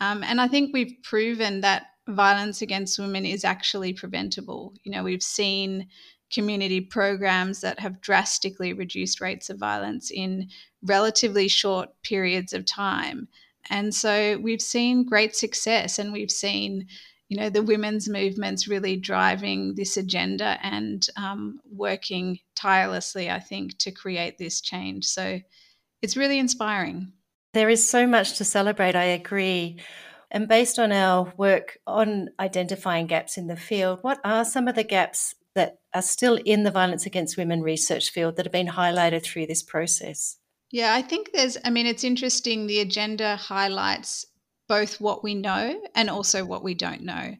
Um, 0.01 0.23
and 0.23 0.41
I 0.41 0.49
think 0.49 0.73
we've 0.73 0.97
proven 1.03 1.61
that 1.61 1.87
violence 2.09 2.63
against 2.63 2.99
women 2.99 3.25
is 3.25 3.45
actually 3.45 3.93
preventable. 3.93 4.75
You 4.83 4.93
know, 4.93 5.05
we've 5.05 5.23
seen 5.23 5.89
community 6.33 6.81
programs 6.81 7.61
that 7.61 7.81
have 7.81 8.01
drastically 8.01 8.73
reduced 8.73 9.21
rates 9.21 9.51
of 9.51 9.59
violence 9.59 10.11
in 10.11 10.49
relatively 10.83 11.49
short 11.49 11.91
periods 12.03 12.53
of 12.53 12.65
time. 12.65 13.29
And 13.71 13.95
so 13.95 14.39
we've 14.39 14.63
seen 14.63 15.05
great 15.05 15.35
success 15.35 15.99
and 15.99 16.13
we've 16.13 16.31
seen, 16.31 16.87
you 17.29 17.37
know, 17.37 17.51
the 17.51 17.63
women's 17.63 18.09
movements 18.09 18.69
really 18.69 18.97
driving 18.97 19.75
this 19.75 19.97
agenda 19.97 20.59
and 20.63 21.07
um, 21.17 21.61
working 21.71 22.39
tirelessly, 22.55 23.31
I 23.31 23.41
think, 23.41 23.79
to 23.79 23.91
create 23.91 24.39
this 24.39 24.61
change. 24.61 25.05
So 25.07 25.41
it's 26.03 26.17
really 26.17 26.39
inspiring. 26.39 27.13
There 27.55 27.69
is 27.69 27.89
so 27.89 28.07
much 28.07 28.39
to 28.39 28.45
celebrate, 28.45 28.95
I 28.95 29.05
agree. 29.05 29.79
And 30.31 30.47
based 30.47 30.79
on 30.79 30.93
our 30.93 31.33
work 31.37 31.79
on 31.87 32.29
identifying 32.39 33.07
gaps 33.07 33.39
in 33.39 33.47
the 33.47 33.57
field, 33.57 34.01
what 34.03 34.21
are 34.25 34.45
some 34.45 34.69
of 34.69 34.75
the 34.75 34.85
gaps 34.85 35.35
are 35.99 36.03
still 36.03 36.39
in 36.45 36.63
the 36.63 36.71
violence 36.71 37.07
against 37.07 37.37
women 37.37 37.61
research 37.61 38.11
field 38.11 38.37
that 38.37 38.47
have 38.47 38.53
been 38.53 38.69
highlighted 38.69 39.25
through 39.25 39.47
this 39.47 39.63
process? 39.63 40.37
Yeah, 40.71 40.95
I 40.95 41.03
think 41.03 41.31
there's, 41.33 41.57
I 41.65 41.71
mean, 41.71 41.87
it's 41.87 42.05
interesting. 42.05 42.67
The 42.67 42.81
agenda 42.81 43.37
highlights 43.37 44.25
both 44.69 45.01
what 45.01 45.25
we 45.25 45.35
know 45.35 45.81
and 45.95 46.09
also 46.09 46.45
what 46.45 46.63
we 46.63 46.75
don't 46.75 47.03
know. 47.03 47.35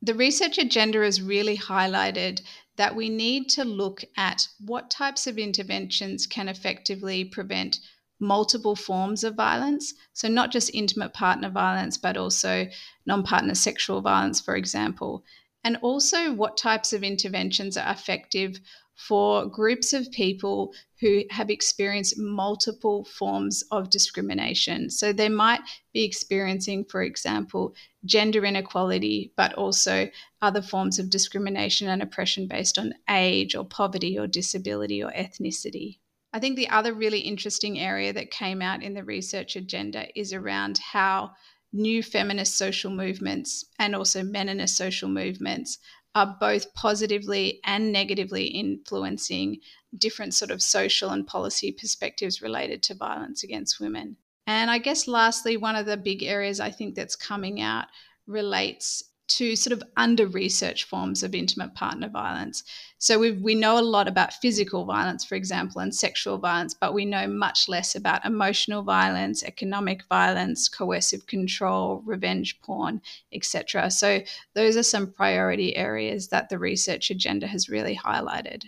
The 0.00 0.14
research 0.14 0.58
agenda 0.58 1.00
has 1.00 1.20
really 1.20 1.58
highlighted 1.58 2.40
that 2.76 2.94
we 2.96 3.08
need 3.08 3.50
to 3.50 3.64
look 3.64 4.04
at 4.16 4.46
what 4.64 4.90
types 4.90 5.26
of 5.26 5.36
interventions 5.36 6.26
can 6.26 6.48
effectively 6.48 7.24
prevent 7.24 7.80
multiple 8.20 8.76
forms 8.76 9.24
of 9.24 9.34
violence. 9.34 9.92
So, 10.12 10.28
not 10.28 10.52
just 10.52 10.70
intimate 10.72 11.12
partner 11.12 11.50
violence, 11.50 11.98
but 11.98 12.16
also 12.16 12.68
non 13.06 13.22
partner 13.24 13.54
sexual 13.54 14.00
violence, 14.00 14.40
for 14.40 14.54
example. 14.56 15.24
And 15.64 15.76
also, 15.82 16.32
what 16.32 16.56
types 16.56 16.92
of 16.92 17.02
interventions 17.02 17.76
are 17.76 17.92
effective 17.92 18.60
for 18.94 19.46
groups 19.46 19.92
of 19.92 20.10
people 20.10 20.72
who 21.00 21.22
have 21.30 21.50
experienced 21.50 22.18
multiple 22.18 23.04
forms 23.04 23.62
of 23.70 23.90
discrimination. 23.90 24.90
So, 24.90 25.12
they 25.12 25.28
might 25.28 25.60
be 25.92 26.04
experiencing, 26.04 26.84
for 26.84 27.02
example, 27.02 27.74
gender 28.04 28.44
inequality, 28.44 29.32
but 29.36 29.54
also 29.54 30.08
other 30.40 30.62
forms 30.62 30.98
of 30.98 31.10
discrimination 31.10 31.88
and 31.88 32.02
oppression 32.02 32.46
based 32.48 32.78
on 32.78 32.94
age 33.10 33.54
or 33.54 33.64
poverty 33.64 34.18
or 34.18 34.26
disability 34.26 35.02
or 35.02 35.10
ethnicity. 35.12 35.98
I 36.32 36.40
think 36.40 36.56
the 36.56 36.68
other 36.68 36.92
really 36.92 37.20
interesting 37.20 37.78
area 37.78 38.12
that 38.12 38.30
came 38.30 38.60
out 38.60 38.82
in 38.82 38.94
the 38.94 39.04
research 39.04 39.56
agenda 39.56 40.06
is 40.18 40.32
around 40.32 40.78
how 40.78 41.32
new 41.72 42.02
feminist 42.02 42.56
social 42.56 42.90
movements 42.90 43.64
and 43.78 43.94
also 43.94 44.22
meninist 44.22 44.70
social 44.70 45.08
movements 45.08 45.78
are 46.14 46.36
both 46.40 46.72
positively 46.74 47.60
and 47.64 47.92
negatively 47.92 48.46
influencing 48.46 49.60
different 49.96 50.34
sort 50.34 50.50
of 50.50 50.62
social 50.62 51.10
and 51.10 51.26
policy 51.26 51.72
perspectives 51.72 52.42
related 52.42 52.82
to 52.82 52.94
violence 52.94 53.44
against 53.44 53.80
women. 53.80 54.16
And 54.46 54.70
I 54.70 54.78
guess 54.78 55.06
lastly, 55.06 55.56
one 55.56 55.76
of 55.76 55.86
the 55.86 55.96
big 55.96 56.22
areas 56.22 56.58
I 56.58 56.70
think 56.70 56.94
that's 56.94 57.16
coming 57.16 57.60
out 57.60 57.86
relates 58.26 59.02
to 59.28 59.54
sort 59.54 59.72
of 59.72 59.82
under 59.96 60.26
research 60.26 60.84
forms 60.84 61.22
of 61.22 61.34
intimate 61.34 61.74
partner 61.74 62.08
violence. 62.08 62.64
So 62.98 63.18
we 63.18 63.32
we 63.32 63.54
know 63.54 63.78
a 63.78 63.82
lot 63.82 64.08
about 64.08 64.34
physical 64.34 64.84
violence, 64.84 65.24
for 65.24 65.34
example, 65.34 65.80
and 65.80 65.94
sexual 65.94 66.38
violence, 66.38 66.74
but 66.74 66.94
we 66.94 67.04
know 67.04 67.26
much 67.28 67.68
less 67.68 67.94
about 67.94 68.24
emotional 68.24 68.82
violence, 68.82 69.42
economic 69.44 70.02
violence, 70.08 70.68
coercive 70.68 71.26
control, 71.26 72.02
revenge 72.04 72.60
porn, 72.60 73.00
etc. 73.32 73.90
So 73.90 74.22
those 74.54 74.76
are 74.76 74.82
some 74.82 75.12
priority 75.12 75.76
areas 75.76 76.28
that 76.28 76.48
the 76.48 76.58
research 76.58 77.10
agenda 77.10 77.46
has 77.46 77.68
really 77.68 77.96
highlighted. 77.96 78.64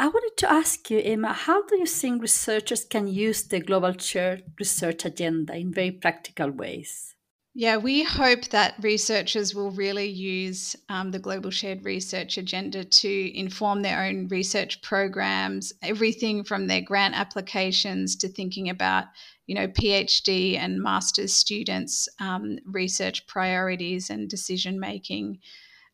I 0.00 0.06
wanted 0.06 0.36
to 0.36 0.52
ask 0.52 0.88
you, 0.90 1.00
Emma, 1.00 1.32
how 1.32 1.66
do 1.66 1.76
you 1.76 1.86
think 1.86 2.22
researchers 2.22 2.84
can 2.84 3.08
use 3.08 3.42
the 3.42 3.58
Global 3.58 3.98
Shared 3.98 4.44
Research 4.56 5.04
Agenda 5.04 5.56
in 5.56 5.74
very 5.74 5.90
practical 5.90 6.52
ways? 6.52 7.16
Yeah, 7.60 7.76
we 7.78 8.04
hope 8.04 8.44
that 8.50 8.76
researchers 8.80 9.52
will 9.52 9.72
really 9.72 10.06
use 10.06 10.76
um, 10.88 11.10
the 11.10 11.18
Global 11.18 11.50
Shared 11.50 11.84
Research 11.84 12.38
Agenda 12.38 12.84
to 12.84 13.36
inform 13.36 13.82
their 13.82 14.04
own 14.04 14.28
research 14.28 14.80
programs, 14.80 15.72
everything 15.82 16.44
from 16.44 16.68
their 16.68 16.80
grant 16.80 17.16
applications 17.16 18.14
to 18.18 18.28
thinking 18.28 18.70
about, 18.70 19.06
you 19.48 19.56
know, 19.56 19.66
PhD 19.66 20.56
and 20.56 20.80
master's 20.80 21.34
students' 21.34 22.08
um, 22.20 22.60
research 22.64 23.26
priorities 23.26 24.08
and 24.08 24.30
decision 24.30 24.78
making. 24.78 25.40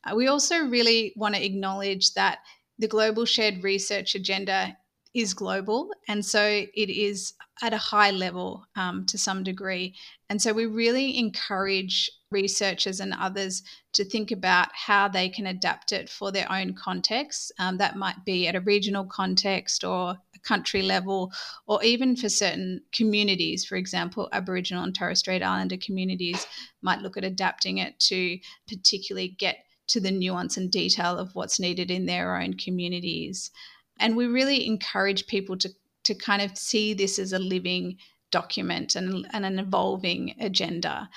Uh, 0.04 0.14
we 0.14 0.26
also 0.26 0.66
really 0.66 1.14
want 1.16 1.35
to 1.35 1.42
acknowledge 1.42 2.12
that 2.12 2.40
the 2.78 2.88
Global 2.88 3.25
Shared 3.25 3.64
Research 3.64 4.14
Agenda 4.14 4.76
is 5.14 5.33
global. 5.33 5.90
And 6.09 6.25
so 6.25 6.42
it 6.42 6.90
is 6.90 7.35
at 7.62 7.73
a 7.73 7.78
high 7.78 8.11
level 8.11 8.66
um, 8.75 9.06
to 9.06 9.16
some 9.16 9.44
degree. 9.44 9.94
And 10.28 10.42
so 10.42 10.52
we 10.52 10.66
really 10.66 11.16
encourage 11.16 12.11
researchers 12.33 12.99
and 12.99 13.14
others 13.14 13.62
to 13.92 14.04
think 14.04 14.33
about 14.33 14.68
how 14.73 15.06
they 15.06 15.28
can 15.28 15.47
adapt 15.47 15.92
it 15.92 16.11
for 16.11 16.33
their 16.33 16.50
own 16.50 16.75
context. 16.75 17.52
Um, 17.61 17.78
that 17.78 17.97
might 17.97 18.25
be 18.25 18.49
at 18.49 18.56
a 18.56 18.61
regional 18.61 19.04
context 19.04 19.85
or 19.85 20.11
a 20.35 20.38
country 20.40 20.83
level, 20.83 21.33
or 21.68 21.83
even 21.85 22.16
for 22.16 22.28
certain 22.28 22.80
communities. 22.92 23.64
For 23.64 23.76
example, 23.76 24.28
Aboriginal 24.33 24.83
and 24.83 24.92
Torres 24.92 25.21
Strait 25.21 25.44
Islander 25.44 25.76
communities 25.76 26.44
might 26.83 27.02
look 27.02 27.16
at 27.16 27.25
adapting 27.25 27.78
it 27.78 28.00
to 28.00 28.38
particularly 28.68 29.28
get 29.28 29.59
to 29.87 30.00
the 30.00 30.11
nuance 30.11 30.56
and 30.56 30.73
detail 30.73 31.18
of 31.18 31.35
what's 31.35 31.61
needed 31.61 31.90
in 31.90 32.06
their 32.06 32.40
own 32.40 32.54
communities. 32.54 33.50
And 33.98 34.16
we 34.16 34.26
really 34.26 34.66
encourage 34.66 35.26
people 35.26 35.56
to, 35.58 35.70
to 36.04 36.14
kind 36.14 36.42
of 36.42 36.56
see 36.56 36.94
this 36.94 37.18
as 37.18 37.32
a 37.32 37.38
living 37.38 37.98
document 38.30 38.96
and, 38.96 39.26
and 39.32 39.46
an 39.46 39.58
evolving 39.58 40.34
agenda, 40.40 41.08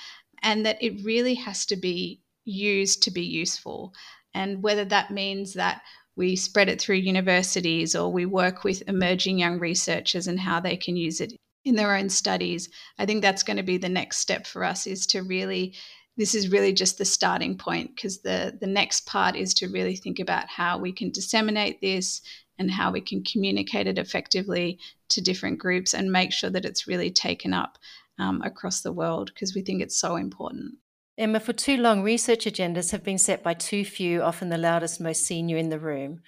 and 0.42 0.64
that 0.64 0.82
it 0.82 1.04
really 1.04 1.34
has 1.34 1.66
to 1.66 1.76
be 1.76 2.20
used 2.44 3.02
to 3.02 3.10
be 3.10 3.24
useful. 3.24 3.92
And 4.34 4.62
whether 4.62 4.84
that 4.86 5.10
means 5.10 5.54
that 5.54 5.82
we 6.16 6.36
spread 6.36 6.68
it 6.68 6.80
through 6.80 6.96
universities 6.96 7.94
or 7.94 8.10
we 8.10 8.26
work 8.26 8.64
with 8.64 8.82
emerging 8.88 9.38
young 9.38 9.58
researchers 9.58 10.26
and 10.26 10.38
how 10.40 10.60
they 10.60 10.76
can 10.76 10.96
use 10.96 11.20
it 11.20 11.32
in 11.64 11.74
their 11.74 11.94
own 11.94 12.08
studies, 12.08 12.68
I 12.98 13.06
think 13.06 13.22
that's 13.22 13.42
going 13.42 13.56
to 13.56 13.62
be 13.62 13.78
the 13.78 13.88
next 13.88 14.18
step 14.18 14.46
for 14.46 14.64
us 14.64 14.86
is 14.86 15.06
to 15.08 15.22
really 15.22 15.74
this 16.16 16.34
is 16.34 16.48
really 16.48 16.72
just 16.72 16.98
the 16.98 17.04
starting 17.04 17.56
point 17.56 17.94
because 17.94 18.22
the 18.22 18.56
the 18.60 18.66
next 18.66 19.06
part 19.06 19.36
is 19.36 19.54
to 19.54 19.68
really 19.68 19.94
think 19.94 20.18
about 20.18 20.48
how 20.48 20.76
we 20.76 20.92
can 20.92 21.10
disseminate 21.10 21.80
this 21.80 22.20
and 22.58 22.70
how 22.70 22.90
we 22.90 23.00
can 23.00 23.22
communicate 23.24 23.86
it 23.86 23.98
effectively 23.98 24.78
to 25.08 25.20
different 25.20 25.58
groups 25.58 25.94
and 25.94 26.10
make 26.10 26.32
sure 26.32 26.50
that 26.50 26.64
it's 26.64 26.86
really 26.86 27.10
taken 27.10 27.52
up 27.52 27.78
um, 28.18 28.42
across 28.42 28.80
the 28.80 28.92
world 28.92 29.30
because 29.32 29.54
we 29.54 29.62
think 29.62 29.82
it's 29.82 29.98
so 29.98 30.16
important. 30.16 30.74
Emma, 31.16 31.40
for 31.40 31.52
too 31.52 31.76
long, 31.76 32.02
research 32.02 32.44
agendas 32.44 32.92
have 32.92 33.02
been 33.02 33.18
set 33.18 33.42
by 33.42 33.54
too 33.54 33.84
few, 33.84 34.22
often 34.22 34.50
the 34.50 34.58
loudest, 34.58 35.00
most 35.00 35.24
senior 35.24 35.56
in 35.56 35.68
the 35.68 35.78
room. 35.78 36.20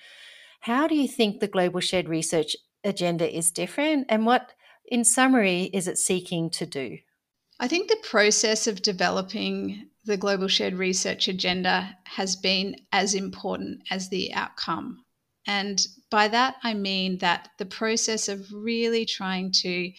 How 0.60 0.88
do 0.88 0.96
you 0.96 1.06
think 1.06 1.38
the 1.38 1.48
Global 1.48 1.80
Shared 1.80 2.08
Research 2.08 2.56
Agenda 2.82 3.30
is 3.30 3.52
different, 3.52 4.06
and 4.08 4.26
what, 4.26 4.52
in 4.86 5.04
summary, 5.04 5.64
is 5.72 5.86
it 5.86 5.96
seeking 5.96 6.50
to 6.50 6.66
do? 6.66 6.98
I 7.60 7.68
think 7.68 7.88
the 7.88 8.02
process 8.02 8.66
of 8.66 8.82
developing 8.82 9.90
the 10.04 10.16
Global 10.16 10.48
Shared 10.48 10.74
Research 10.74 11.28
Agenda 11.28 11.96
has 12.04 12.34
been 12.34 12.74
as 12.90 13.14
important 13.14 13.82
as 13.90 14.08
the 14.08 14.32
outcome. 14.32 15.04
And 15.46 15.80
by 16.10 16.28
that, 16.28 16.56
I 16.62 16.74
mean 16.74 17.18
that 17.18 17.48
the 17.58 17.66
process 17.66 18.28
of 18.28 18.52
really 18.52 19.04
trying 19.04 19.52
to 19.62 19.92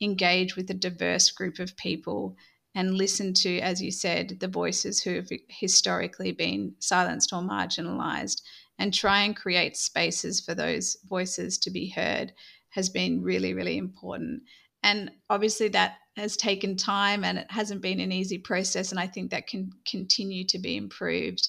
engage 0.00 0.56
with 0.56 0.70
a 0.70 0.74
diverse 0.74 1.30
group 1.30 1.58
of 1.58 1.76
people 1.76 2.36
and 2.74 2.94
listen 2.94 3.34
to, 3.34 3.58
as 3.60 3.82
you 3.82 3.90
said, 3.90 4.38
the 4.40 4.48
voices 4.48 5.02
who 5.02 5.14
have 5.14 5.28
historically 5.48 6.32
been 6.32 6.74
silenced 6.78 7.32
or 7.32 7.42
marginalized 7.42 8.42
and 8.78 8.94
try 8.94 9.22
and 9.22 9.36
create 9.36 9.76
spaces 9.76 10.40
for 10.40 10.54
those 10.54 10.96
voices 11.08 11.58
to 11.58 11.70
be 11.70 11.88
heard 11.88 12.32
has 12.70 12.88
been 12.88 13.22
really, 13.22 13.54
really 13.54 13.76
important. 13.76 14.42
And 14.82 15.10
obviously, 15.28 15.68
that 15.68 15.96
has 16.16 16.36
taken 16.36 16.76
time 16.76 17.24
and 17.24 17.38
it 17.38 17.50
hasn't 17.50 17.82
been 17.82 18.00
an 18.00 18.12
easy 18.12 18.38
process. 18.38 18.90
And 18.90 19.00
I 19.00 19.06
think 19.06 19.30
that 19.30 19.46
can 19.46 19.70
continue 19.86 20.44
to 20.46 20.58
be 20.58 20.76
improved. 20.76 21.48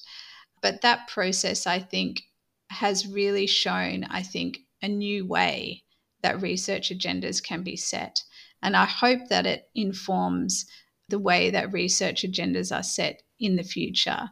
But 0.61 0.81
that 0.81 1.07
process, 1.07 1.67
I 1.67 1.79
think, 1.79 2.23
has 2.69 3.07
really 3.07 3.47
shown, 3.47 4.03
I 4.05 4.23
think, 4.23 4.59
a 4.81 4.87
new 4.87 5.25
way 5.25 5.83
that 6.21 6.41
research 6.41 6.89
agendas 6.89 7.43
can 7.43 7.63
be 7.63 7.75
set. 7.75 8.23
And 8.61 8.75
I 8.75 8.85
hope 8.85 9.29
that 9.29 9.45
it 9.45 9.69
informs 9.73 10.65
the 11.07 11.19
way 11.19 11.49
that 11.49 11.73
research 11.73 12.23
agendas 12.23 12.75
are 12.75 12.83
set 12.83 13.23
in 13.39 13.55
the 13.55 13.63
future 13.63 14.29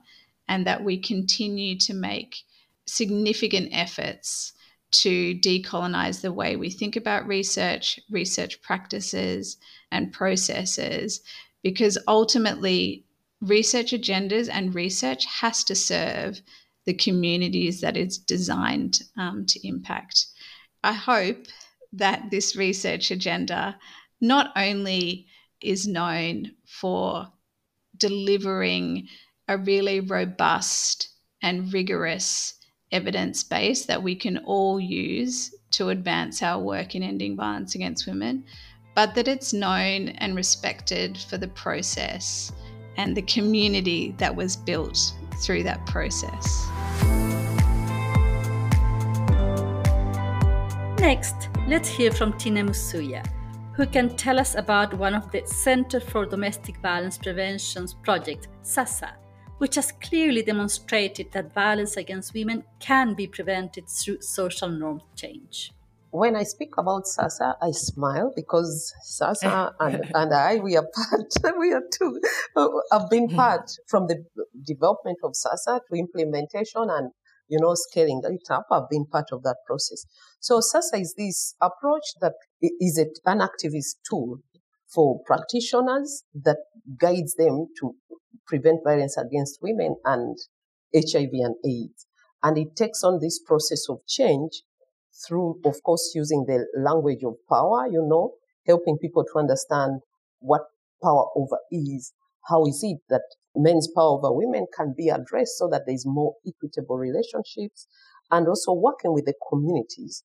and 0.47 0.65
that 0.67 0.83
we 0.83 0.97
continue 0.97 1.77
to 1.79 1.93
make 1.93 2.37
significant 2.85 3.69
efforts 3.71 4.53
to 4.89 5.35
decolonize 5.35 6.21
the 6.21 6.31
way 6.31 6.55
we 6.55 6.69
think 6.69 6.95
about 6.95 7.27
research, 7.27 7.99
research 8.09 8.61
practices, 8.61 9.57
and 9.91 10.13
processes, 10.13 11.21
because 11.63 11.97
ultimately, 12.07 13.03
research 13.41 13.91
agendas 13.91 14.49
and 14.51 14.73
research 14.73 15.25
has 15.25 15.63
to 15.65 15.75
serve 15.75 16.41
the 16.87 16.93
communities 16.93 17.81
that 17.81 17.97
it's 17.97 18.17
designed 18.17 19.01
um, 19.17 19.45
to 19.45 19.67
impact. 19.67 20.25
I 20.83 20.93
hope 20.93 21.45
that 21.91 22.31
this 22.31 22.55
research 22.55 23.11
agenda 23.11 23.77
not 24.21 24.51
only 24.55 25.27
is 25.61 25.85
known 25.85 26.53
for 26.65 27.27
delivering 27.97 29.07
a 29.49 29.57
really 29.57 29.99
robust 29.99 31.09
and 31.41 31.73
rigorous 31.73 32.53
evidence 32.93 33.43
base 33.43 33.85
that 33.85 34.01
we 34.01 34.15
can 34.15 34.37
all 34.39 34.79
use 34.79 35.53
to 35.71 35.89
advance 35.89 36.41
our 36.41 36.61
work 36.61 36.95
in 36.95 37.03
ending 37.03 37.35
violence 37.35 37.75
against 37.75 38.07
women, 38.07 38.45
but 38.95 39.13
that 39.13 39.27
it's 39.27 39.51
known 39.51 40.09
and 40.19 40.37
respected 40.37 41.17
for 41.17 41.37
the 41.37 41.49
process 41.49 42.53
and 42.95 43.15
the 43.15 43.21
community 43.23 44.15
that 44.17 44.33
was 44.33 44.55
built 44.55 45.13
through 45.41 45.63
that 45.63 45.85
process. 45.85 46.67
Next, 50.99 51.49
let's 51.67 51.87
hear 51.87 52.11
from 52.11 52.33
Tina 52.37 52.63
Musuya, 52.63 53.25
who 53.73 53.85
can 53.85 54.15
tell 54.17 54.39
us 54.39 54.55
about 54.55 54.93
one 54.93 55.13
of 55.13 55.31
the 55.31 55.43
Center 55.45 55.99
for 55.99 56.25
Domestic 56.25 56.77
Violence 56.81 57.17
Prevention's 57.17 57.93
project, 57.93 58.47
SASA, 58.63 59.15
which 59.59 59.75
has 59.75 59.91
clearly 59.91 60.41
demonstrated 60.41 61.31
that 61.31 61.53
violence 61.53 61.97
against 61.97 62.33
women 62.33 62.63
can 62.79 63.13
be 63.13 63.27
prevented 63.27 63.87
through 63.87 64.21
social 64.21 64.69
norm 64.69 65.01
change. 65.15 65.71
When 66.11 66.35
I 66.35 66.43
speak 66.43 66.77
about 66.77 67.05
SASA, 67.05 67.55
I 67.61 67.71
smile 67.71 68.31
because 68.35 68.93
SASA 69.03 69.73
and, 69.79 70.11
and 70.13 70.33
I, 70.33 70.57
we 70.57 70.77
are 70.77 70.85
part, 70.93 71.55
we 71.59 71.73
are 71.73 71.83
two, 71.91 72.19
uh, 72.55 72.67
have 72.91 73.09
been 73.09 73.29
hmm. 73.29 73.35
part 73.35 73.71
from 73.87 74.07
the 74.07 74.23
development 74.65 75.17
of 75.23 75.35
SASA 75.35 75.81
to 75.89 75.99
implementation 75.99 76.87
and, 76.89 77.11
you 77.47 77.59
know, 77.59 77.73
scaling 77.75 78.21
it 78.23 78.51
up. 78.51 78.67
I've 78.71 78.89
been 78.89 79.05
part 79.05 79.27
of 79.31 79.43
that 79.43 79.57
process. 79.65 80.05
So 80.39 80.59
SASA 80.59 81.01
is 81.01 81.13
this 81.17 81.55
approach 81.61 82.05
that 82.21 82.33
is 82.61 82.97
an 83.25 83.39
activist 83.39 83.97
tool 84.09 84.39
for 84.93 85.19
practitioners 85.25 86.23
that 86.33 86.57
guides 86.97 87.35
them 87.35 87.67
to 87.79 87.95
prevent 88.47 88.79
violence 88.83 89.17
against 89.17 89.59
women 89.61 89.97
and 90.05 90.37
HIV 90.95 91.31
and 91.33 91.55
AIDS. 91.65 92.07
And 92.41 92.57
it 92.57 92.75
takes 92.75 93.03
on 93.03 93.19
this 93.19 93.39
process 93.45 93.89
of 93.89 93.99
change 94.07 94.61
through, 95.25 95.59
of 95.65 95.75
course, 95.83 96.11
using 96.13 96.45
the 96.47 96.65
language 96.77 97.23
of 97.23 97.35
power, 97.49 97.87
you 97.87 98.05
know, 98.07 98.33
helping 98.65 98.97
people 98.97 99.23
to 99.23 99.39
understand 99.39 100.01
what 100.39 100.61
power 101.01 101.25
over 101.35 101.57
is. 101.71 102.13
How 102.47 102.65
is 102.65 102.81
it 102.83 102.99
that 103.09 103.23
men's 103.55 103.89
power 103.93 104.17
over 104.17 104.31
women 104.31 104.67
can 104.75 104.93
be 104.95 105.09
addressed 105.09 105.57
so 105.57 105.67
that 105.71 105.83
there's 105.85 106.05
more 106.05 106.35
equitable 106.47 106.97
relationships 106.97 107.87
and 108.31 108.47
also 108.47 108.73
working 108.73 109.13
with 109.13 109.25
the 109.25 109.33
communities 109.49 110.23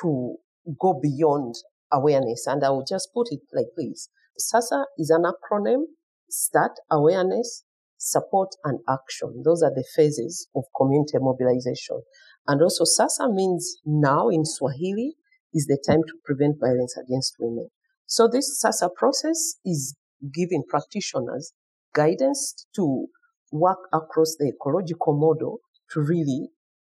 to 0.00 0.36
go 0.80 0.98
beyond 1.00 1.54
awareness. 1.92 2.46
And 2.46 2.64
I 2.64 2.70
will 2.70 2.84
just 2.88 3.10
put 3.14 3.28
it 3.30 3.40
like 3.52 3.66
this. 3.76 4.08
SASA 4.38 4.84
is 4.98 5.10
an 5.10 5.24
acronym 5.24 5.82
start, 6.30 6.72
awareness, 6.90 7.64
support, 7.98 8.48
and 8.64 8.80
action. 8.88 9.42
Those 9.44 9.62
are 9.62 9.72
the 9.72 9.84
phases 9.94 10.48
of 10.56 10.64
community 10.76 11.18
mobilization. 11.20 12.02
And 12.46 12.60
also 12.60 12.84
SASA 12.84 13.28
means 13.32 13.76
now 13.84 14.28
in 14.28 14.44
Swahili 14.44 15.16
is 15.54 15.66
the 15.66 15.82
time 15.86 16.02
to 16.06 16.14
prevent 16.24 16.58
violence 16.58 16.96
against 16.96 17.36
women. 17.38 17.68
So 18.06 18.28
this 18.28 18.60
SASA 18.60 18.90
process 18.96 19.56
is 19.64 19.96
giving 20.34 20.64
practitioners 20.68 21.52
guidance 21.94 22.66
to 22.74 23.06
work 23.52 23.88
across 23.92 24.36
the 24.38 24.48
ecological 24.48 25.14
model 25.18 25.60
to 25.92 26.00
really 26.00 26.48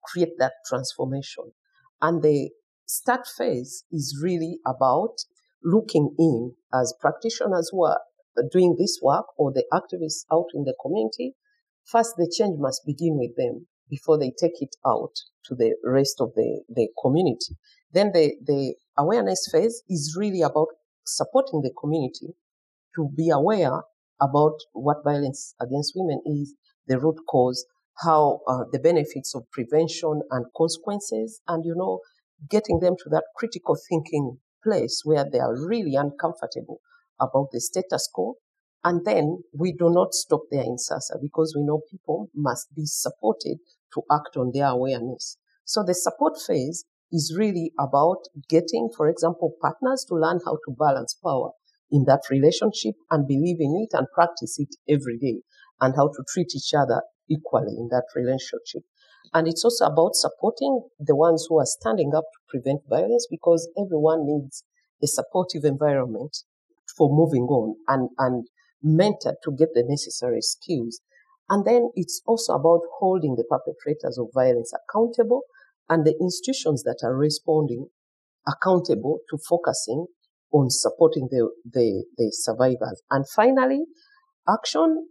create 0.02 0.38
that 0.38 0.52
transformation. 0.68 1.52
And 2.00 2.22
the 2.22 2.50
start 2.86 3.26
phase 3.26 3.84
is 3.92 4.18
really 4.22 4.58
about 4.66 5.16
looking 5.62 6.14
in 6.18 6.54
as 6.72 6.94
practitioners 7.00 7.70
who 7.72 7.84
are 7.84 8.00
doing 8.52 8.76
this 8.78 8.98
work 9.02 9.26
or 9.38 9.52
the 9.52 9.64
activists 9.72 10.24
out 10.32 10.46
in 10.54 10.64
the 10.64 10.74
community, 10.82 11.34
first 11.84 12.14
the 12.16 12.30
change 12.30 12.56
must 12.58 12.82
begin 12.84 13.16
with 13.18 13.36
them 13.36 13.66
before 13.88 14.18
they 14.18 14.32
take 14.38 14.60
it 14.60 14.74
out 14.86 15.14
to 15.46 15.54
the 15.54 15.74
rest 15.84 16.20
of 16.20 16.32
the, 16.34 16.62
the 16.68 16.88
community. 17.00 17.56
Then 17.92 18.12
the, 18.12 18.34
the 18.44 18.74
awareness 18.98 19.48
phase 19.50 19.82
is 19.88 20.16
really 20.18 20.42
about 20.42 20.68
supporting 21.04 21.62
the 21.62 21.72
community 21.78 22.34
to 22.96 23.08
be 23.16 23.30
aware 23.30 23.82
about 24.20 24.58
what 24.72 25.04
violence 25.04 25.54
against 25.60 25.92
women 25.94 26.20
is, 26.26 26.54
the 26.86 26.98
root 26.98 27.16
cause, 27.28 27.66
how 28.02 28.40
uh, 28.48 28.64
the 28.72 28.78
benefits 28.78 29.34
of 29.34 29.50
prevention 29.52 30.22
and 30.30 30.46
consequences, 30.56 31.40
and 31.48 31.64
you 31.64 31.74
know, 31.76 32.00
getting 32.50 32.80
them 32.80 32.94
to 32.98 33.08
that 33.10 33.24
critical 33.36 33.76
thinking 33.88 34.38
place 34.62 35.02
where 35.04 35.24
they 35.30 35.38
are 35.38 35.54
really 35.66 35.94
uncomfortable 35.94 36.80
about 37.20 37.48
the 37.52 37.60
status 37.60 38.08
quo. 38.12 38.34
And 38.84 39.04
then 39.04 39.42
we 39.58 39.72
do 39.72 39.90
not 39.90 40.14
stop 40.14 40.42
there 40.50 40.62
in 40.62 40.78
SASA 40.78 41.18
because 41.20 41.54
we 41.56 41.64
know 41.64 41.80
people 41.90 42.28
must 42.34 42.74
be 42.74 42.84
supported 42.84 43.58
to 43.94 44.02
act 44.10 44.36
on 44.36 44.52
their 44.52 44.66
awareness. 44.66 45.38
So 45.64 45.82
the 45.82 45.94
support 45.94 46.34
phase 46.46 46.84
is 47.12 47.34
really 47.36 47.72
about 47.78 48.18
getting, 48.48 48.90
for 48.96 49.08
example, 49.08 49.54
partners 49.60 50.04
to 50.08 50.14
learn 50.14 50.40
how 50.44 50.54
to 50.66 50.74
balance 50.78 51.14
power 51.22 51.50
in 51.90 52.04
that 52.06 52.22
relationship 52.30 52.94
and 53.10 53.28
believe 53.28 53.58
in 53.60 53.86
it 53.88 53.96
and 53.96 54.06
practice 54.14 54.58
it 54.58 54.74
every 54.88 55.18
day 55.18 55.42
and 55.80 55.94
how 55.96 56.08
to 56.08 56.24
treat 56.32 56.52
each 56.54 56.72
other 56.74 57.02
equally 57.30 57.76
in 57.78 57.88
that 57.90 58.06
relationship. 58.14 58.82
And 59.34 59.48
it's 59.48 59.64
also 59.64 59.86
about 59.86 60.14
supporting 60.14 60.82
the 60.98 61.16
ones 61.16 61.46
who 61.48 61.58
are 61.58 61.66
standing 61.66 62.12
up 62.14 62.24
to 62.24 62.38
prevent 62.48 62.82
violence 62.88 63.26
because 63.30 63.68
everyone 63.78 64.24
needs 64.24 64.64
a 65.02 65.06
supportive 65.06 65.64
environment 65.64 66.38
for 66.96 67.08
moving 67.10 67.44
on 67.44 67.76
and, 67.88 68.08
and 68.18 68.46
mentored 68.84 69.36
to 69.44 69.52
get 69.56 69.74
the 69.74 69.84
necessary 69.86 70.40
skills. 70.40 71.00
And 71.48 71.64
then 71.64 71.90
it's 71.94 72.22
also 72.26 72.54
about 72.54 72.80
holding 72.98 73.36
the 73.36 73.44
perpetrators 73.44 74.18
of 74.18 74.28
violence 74.34 74.72
accountable 74.72 75.42
and 75.88 76.04
the 76.04 76.14
institutions 76.20 76.82
that 76.82 77.00
are 77.04 77.16
responding 77.16 77.88
accountable 78.46 79.20
to 79.30 79.38
focusing 79.48 80.06
on 80.52 80.70
supporting 80.70 81.28
the, 81.30 81.50
the, 81.64 82.04
the 82.16 82.30
survivors. 82.32 83.02
And 83.10 83.24
finally, 83.28 83.84
action 84.48 85.08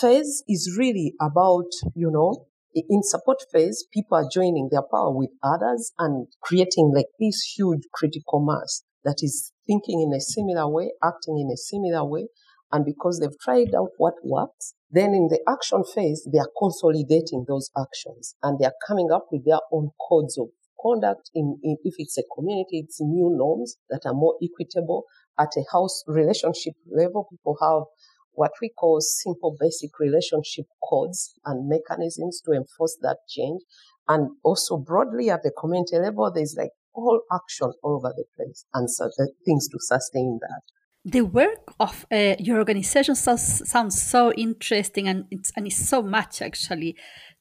phase 0.00 0.42
is 0.48 0.76
really 0.78 1.14
about, 1.20 1.70
you 1.94 2.10
know, 2.10 2.46
in 2.74 3.02
support 3.02 3.38
phase, 3.52 3.86
people 3.92 4.18
are 4.18 4.28
joining 4.30 4.68
their 4.70 4.82
power 4.82 5.14
with 5.14 5.30
others 5.42 5.92
and 5.98 6.28
creating 6.42 6.92
like 6.94 7.06
this 7.18 7.54
huge 7.56 7.82
critical 7.92 8.44
mass 8.44 8.84
that 9.04 9.16
is 9.22 9.52
thinking 9.66 10.02
in 10.02 10.16
a 10.16 10.20
similar 10.20 10.68
way, 10.68 10.92
acting 11.02 11.38
in 11.38 11.50
a 11.52 11.56
similar 11.56 12.04
way. 12.04 12.28
And 12.70 12.84
because 12.84 13.18
they've 13.18 13.38
tried 13.40 13.74
out 13.74 13.90
what 13.96 14.14
works, 14.22 14.74
then 14.90 15.14
in 15.14 15.28
the 15.28 15.40
action 15.48 15.84
phase, 15.84 16.26
they 16.30 16.38
are 16.38 16.50
consolidating 16.58 17.44
those 17.46 17.70
actions 17.76 18.34
and 18.42 18.58
they 18.58 18.66
are 18.66 18.74
coming 18.86 19.10
up 19.12 19.26
with 19.32 19.44
their 19.44 19.60
own 19.72 19.90
codes 20.08 20.38
of 20.38 20.48
conduct. 20.80 21.30
In, 21.34 21.58
in 21.62 21.76
if 21.84 21.94
it's 21.98 22.18
a 22.18 22.22
community, 22.34 22.84
it's 22.84 23.00
new 23.00 23.34
norms 23.34 23.76
that 23.90 24.02
are 24.04 24.14
more 24.14 24.34
equitable. 24.42 25.04
At 25.38 25.56
a 25.56 25.64
house 25.72 26.02
relationship 26.06 26.74
level, 26.90 27.26
people 27.30 27.56
have 27.62 27.84
what 28.32 28.52
we 28.60 28.70
call 28.70 29.00
simple 29.00 29.56
basic 29.58 29.98
relationship 29.98 30.66
codes 30.88 31.34
and 31.44 31.68
mechanisms 31.68 32.40
to 32.44 32.52
enforce 32.52 32.96
that 33.02 33.18
change. 33.28 33.62
And 34.08 34.30
also 34.42 34.78
broadly 34.78 35.30
at 35.30 35.42
the 35.42 35.52
community 35.58 35.98
level, 35.98 36.30
there's 36.32 36.54
like 36.56 36.70
all 36.94 37.20
action 37.32 37.72
all 37.82 37.96
over 37.96 38.12
the 38.16 38.24
place 38.36 38.64
and 38.74 38.90
so 38.90 39.10
the 39.16 39.30
things 39.44 39.68
to 39.68 39.78
sustain 39.80 40.38
that. 40.40 40.62
The 41.10 41.22
work 41.22 41.72
of 41.80 42.04
uh, 42.12 42.34
your 42.38 42.58
organization 42.58 43.14
sounds, 43.14 43.66
sounds 43.66 44.02
so 44.02 44.30
interesting 44.34 45.08
and 45.08 45.24
it's, 45.30 45.50
and 45.56 45.66
it's 45.66 45.88
so 45.88 46.02
much 46.02 46.42
actually. 46.42 46.96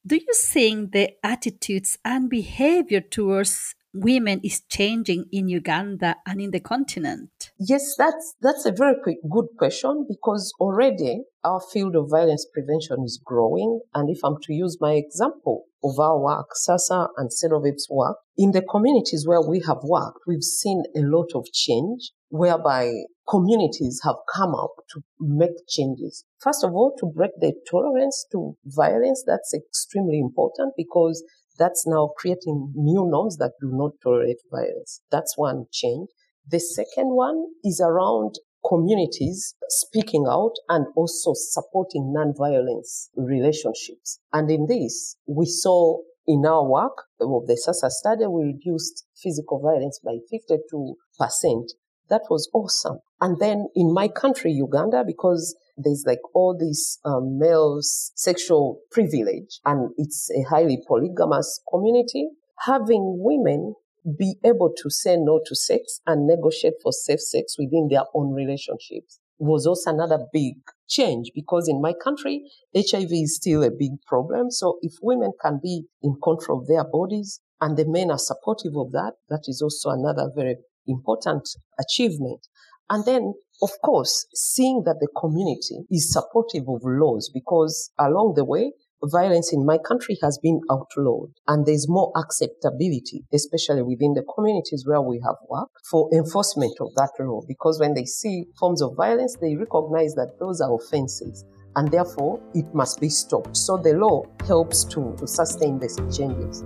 Do 0.05 0.15
you 0.15 0.33
think 0.33 0.93
the 0.93 1.09
attitudes 1.21 1.97
and 2.05 2.29
behavior 2.29 3.01
towards 3.01 3.75
women 3.93 4.39
is 4.41 4.61
changing 4.69 5.25
in 5.33 5.49
Uganda 5.49 6.15
and 6.25 6.39
in 6.39 6.51
the 6.51 6.61
continent? 6.61 7.51
Yes, 7.59 7.95
that's 7.97 8.35
that's 8.41 8.65
a 8.65 8.71
very 8.71 8.95
quick, 9.03 9.17
good 9.29 9.47
question 9.57 10.05
because 10.07 10.53
already 10.61 11.23
our 11.43 11.59
field 11.59 11.97
of 11.97 12.09
violence 12.09 12.45
prevention 12.53 13.03
is 13.03 13.19
growing. 13.21 13.81
And 13.93 14.09
if 14.09 14.19
I'm 14.23 14.37
to 14.43 14.53
use 14.53 14.77
my 14.79 14.93
example 14.93 15.65
of 15.83 15.99
our 15.99 16.17
work, 16.17 16.55
SASA 16.55 17.09
and 17.17 17.29
CEDOVIP's 17.29 17.87
work, 17.89 18.17
in 18.37 18.51
the 18.51 18.61
communities 18.61 19.25
where 19.27 19.41
we 19.41 19.61
have 19.67 19.79
worked, 19.83 20.19
we've 20.25 20.43
seen 20.43 20.83
a 20.95 21.01
lot 21.01 21.31
of 21.35 21.51
change 21.51 22.11
whereby 22.29 22.91
communities 23.29 24.01
have 24.03 24.15
come 24.33 24.53
up 24.55 24.71
to 24.91 25.01
make 25.19 25.67
changes. 25.67 26.23
First 26.39 26.63
of 26.63 26.73
all, 26.73 26.93
to 26.99 27.05
break 27.05 27.31
the 27.39 27.53
tolerance 27.69 28.25
to 28.31 28.55
violence. 28.65 29.23
That's 29.25 29.53
extremely 29.53 30.19
important 30.19 30.73
because 30.77 31.23
That's 31.57 31.87
now 31.87 32.11
creating 32.17 32.73
new 32.75 33.07
norms 33.09 33.37
that 33.37 33.53
do 33.59 33.69
not 33.71 33.93
tolerate 34.03 34.41
violence. 34.51 35.01
That's 35.11 35.37
one 35.37 35.65
change. 35.71 36.09
The 36.49 36.59
second 36.59 37.15
one 37.15 37.45
is 37.63 37.81
around 37.83 38.35
communities 38.67 39.55
speaking 39.69 40.25
out 40.29 40.53
and 40.69 40.85
also 40.95 41.31
supporting 41.33 42.13
nonviolence 42.15 43.09
relationships. 43.15 44.19
And 44.31 44.49
in 44.51 44.67
this, 44.67 45.17
we 45.27 45.45
saw 45.45 45.99
in 46.27 46.45
our 46.45 46.63
work 46.63 47.03
of 47.21 47.47
the 47.47 47.55
SASA 47.55 47.89
study, 47.89 48.27
we 48.27 48.43
reduced 48.43 49.05
physical 49.15 49.59
violence 49.59 49.99
by 50.03 50.17
52%. 50.31 51.63
That 52.09 52.23
was 52.29 52.49
awesome. 52.53 52.99
And 53.19 53.39
then 53.39 53.67
in 53.75 53.93
my 53.93 54.07
country, 54.07 54.51
Uganda, 54.51 55.03
because 55.05 55.55
there's 55.75 56.03
like 56.07 56.21
all 56.33 56.57
this 56.57 56.99
um, 57.05 57.37
male's 57.37 58.11
sexual 58.15 58.79
privilege 58.91 59.59
and 59.65 59.91
it's 59.97 60.29
a 60.31 60.43
highly 60.49 60.81
polygamous 60.87 61.61
community, 61.69 62.29
having 62.65 63.17
women 63.19 63.75
be 64.17 64.35
able 64.45 64.71
to 64.77 64.89
say 64.89 65.17
no 65.17 65.41
to 65.45 65.55
sex 65.55 65.99
and 66.05 66.27
negotiate 66.27 66.75
for 66.81 66.91
safe 66.91 67.19
sex 67.19 67.57
within 67.59 67.89
their 67.91 68.03
own 68.13 68.33
relationships 68.33 69.19
was 69.39 69.67
also 69.67 69.91
another 69.91 70.25
big 70.33 70.55
change 70.87 71.31
because 71.35 71.67
in 71.67 71.81
my 71.81 71.93
country, 71.93 72.43
HIV 72.75 73.11
is 73.11 73.35
still 73.35 73.63
a 73.63 73.69
big 73.69 74.01
problem. 74.07 74.49
So 74.49 74.77
if 74.81 74.93
women 75.01 75.31
can 75.41 75.59
be 75.61 75.83
in 76.01 76.15
control 76.23 76.61
of 76.61 76.67
their 76.67 76.83
bodies 76.83 77.41
and 77.61 77.77
the 77.77 77.85
men 77.87 78.11
are 78.11 78.17
supportive 78.17 78.75
of 78.75 78.91
that, 78.93 79.13
that 79.29 79.43
is 79.47 79.61
also 79.61 79.89
another 79.89 80.31
very 80.35 80.57
important 80.87 81.47
achievement. 81.79 82.47
And 82.89 83.05
then, 83.05 83.33
of 83.61 83.71
course, 83.83 84.25
seeing 84.33 84.83
that 84.85 84.97
the 84.99 85.09
community 85.19 85.85
is 85.91 86.13
supportive 86.13 86.63
of 86.69 86.81
laws 86.83 87.29
because 87.33 87.91
along 87.99 88.33
the 88.35 88.45
way, 88.45 88.71
violence 89.03 89.53
in 89.53 89.65
my 89.65 89.77
country 89.77 90.17
has 90.23 90.39
been 90.41 90.59
outlawed 90.71 91.29
and 91.47 91.65
there's 91.65 91.87
more 91.87 92.11
acceptability, 92.15 93.23
especially 93.33 93.83
within 93.83 94.13
the 94.13 94.23
communities 94.35 94.85
where 94.87 95.01
we 95.01 95.21
have 95.23 95.35
worked 95.49 95.85
for 95.89 96.09
enforcement 96.13 96.73
of 96.79 96.93
that 96.95 97.11
law. 97.19 97.41
Because 97.47 97.79
when 97.79 97.93
they 97.93 98.05
see 98.05 98.45
forms 98.59 98.81
of 98.81 98.95
violence, 98.95 99.37
they 99.39 99.55
recognize 99.55 100.15
that 100.15 100.37
those 100.39 100.61
are 100.61 100.73
offenses 100.73 101.45
and 101.75 101.91
therefore 101.91 102.41
it 102.55 102.65
must 102.73 102.99
be 102.99 103.09
stopped. 103.09 103.55
So 103.55 103.77
the 103.77 103.93
law 103.93 104.23
helps 104.47 104.83
to, 104.85 105.15
to 105.19 105.27
sustain 105.27 105.79
these 105.79 105.97
changes. 106.15 106.63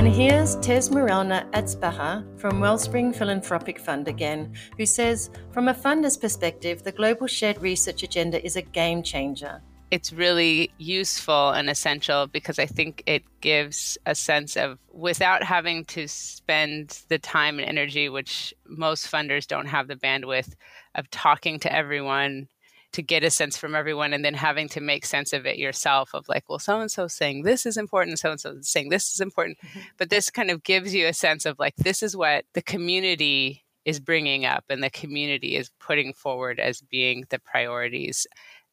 And 0.00 0.08
here's 0.08 0.56
Tesmerelna 0.56 1.50
Atsbeha 1.50 2.24
from 2.40 2.58
Wellspring 2.58 3.12
Philanthropic 3.12 3.78
Fund 3.78 4.08
again, 4.08 4.54
who 4.78 4.86
says, 4.86 5.28
from 5.52 5.68
a 5.68 5.74
funder's 5.74 6.16
perspective, 6.16 6.82
the 6.82 6.90
Global 6.90 7.26
Shared 7.26 7.60
Research 7.60 8.02
Agenda 8.02 8.42
is 8.42 8.56
a 8.56 8.62
game 8.62 9.02
changer. 9.02 9.60
It's 9.90 10.10
really 10.10 10.70
useful 10.78 11.50
and 11.50 11.68
essential 11.68 12.26
because 12.26 12.58
I 12.58 12.64
think 12.64 13.02
it 13.04 13.24
gives 13.42 13.98
a 14.06 14.14
sense 14.14 14.56
of, 14.56 14.78
without 14.90 15.42
having 15.42 15.84
to 15.86 16.08
spend 16.08 17.02
the 17.08 17.18
time 17.18 17.58
and 17.58 17.68
energy, 17.68 18.08
which 18.08 18.54
most 18.66 19.12
funders 19.12 19.46
don't 19.46 19.66
have 19.66 19.86
the 19.86 19.96
bandwidth 19.96 20.54
of 20.94 21.10
talking 21.10 21.60
to 21.60 21.70
everyone 21.70 22.48
to 22.92 23.02
get 23.02 23.22
a 23.22 23.30
sense 23.30 23.56
from 23.56 23.74
everyone 23.74 24.12
and 24.12 24.24
then 24.24 24.34
having 24.34 24.68
to 24.68 24.80
make 24.80 25.04
sense 25.04 25.32
of 25.32 25.46
it 25.46 25.58
yourself 25.58 26.10
of 26.14 26.28
like 26.28 26.48
well 26.48 26.58
so 26.58 26.80
and 26.80 26.90
so 26.90 27.06
saying 27.06 27.42
this 27.42 27.66
is 27.66 27.76
important 27.76 28.18
so 28.18 28.30
and 28.30 28.40
so 28.40 28.56
saying 28.62 28.88
this 28.88 29.12
is 29.12 29.20
important 29.20 29.58
mm-hmm. 29.58 29.80
but 29.96 30.10
this 30.10 30.30
kind 30.30 30.50
of 30.50 30.62
gives 30.62 30.94
you 30.94 31.06
a 31.06 31.12
sense 31.12 31.46
of 31.46 31.58
like 31.58 31.76
this 31.76 32.02
is 32.02 32.16
what 32.16 32.44
the 32.54 32.62
community 32.62 33.64
is 33.84 34.00
bringing 34.00 34.44
up 34.44 34.64
and 34.68 34.82
the 34.82 34.90
community 34.90 35.56
is 35.56 35.70
putting 35.80 36.12
forward 36.12 36.60
as 36.60 36.80
being 36.82 37.24
the 37.30 37.38
priorities 37.38 38.26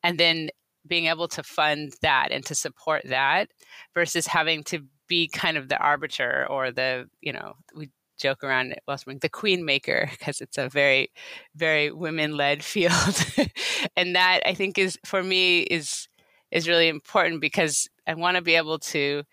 and 0.03 0.17
then 0.17 0.49
being 0.85 1.05
able 1.05 1.27
to 1.27 1.43
fund 1.43 1.93
that 2.01 2.29
and 2.31 2.45
to 2.45 2.55
support 2.55 3.03
that 3.05 3.49
versus 3.93 4.27
having 4.27 4.63
to 4.63 4.85
be 5.07 5.27
kind 5.27 5.57
of 5.57 5.69
the 5.69 5.77
arbiter 5.77 6.45
or 6.49 6.71
the 6.71 7.07
you 7.21 7.31
know 7.31 7.53
we 7.75 7.89
joke 8.17 8.43
around 8.43 8.71
at 8.73 8.83
Wellspring, 8.87 9.19
the 9.19 9.29
queen 9.29 9.65
maker, 9.65 10.07
because 10.11 10.41
it's 10.41 10.57
a 10.57 10.69
very, 10.69 11.11
very 11.55 11.91
women 11.91 12.35
led 12.35 12.63
field. 12.73 13.25
and 13.95 14.15
that 14.15 14.41
I 14.45 14.53
think 14.53 14.77
is 14.77 14.97
for 15.05 15.23
me 15.23 15.61
is 15.61 16.07
is 16.51 16.67
really 16.67 16.87
important 16.87 17.41
because 17.41 17.89
I 18.07 18.13
want 18.13 18.37
to 18.37 18.41
be 18.41 18.55
able 18.55 18.79
to 18.79 19.23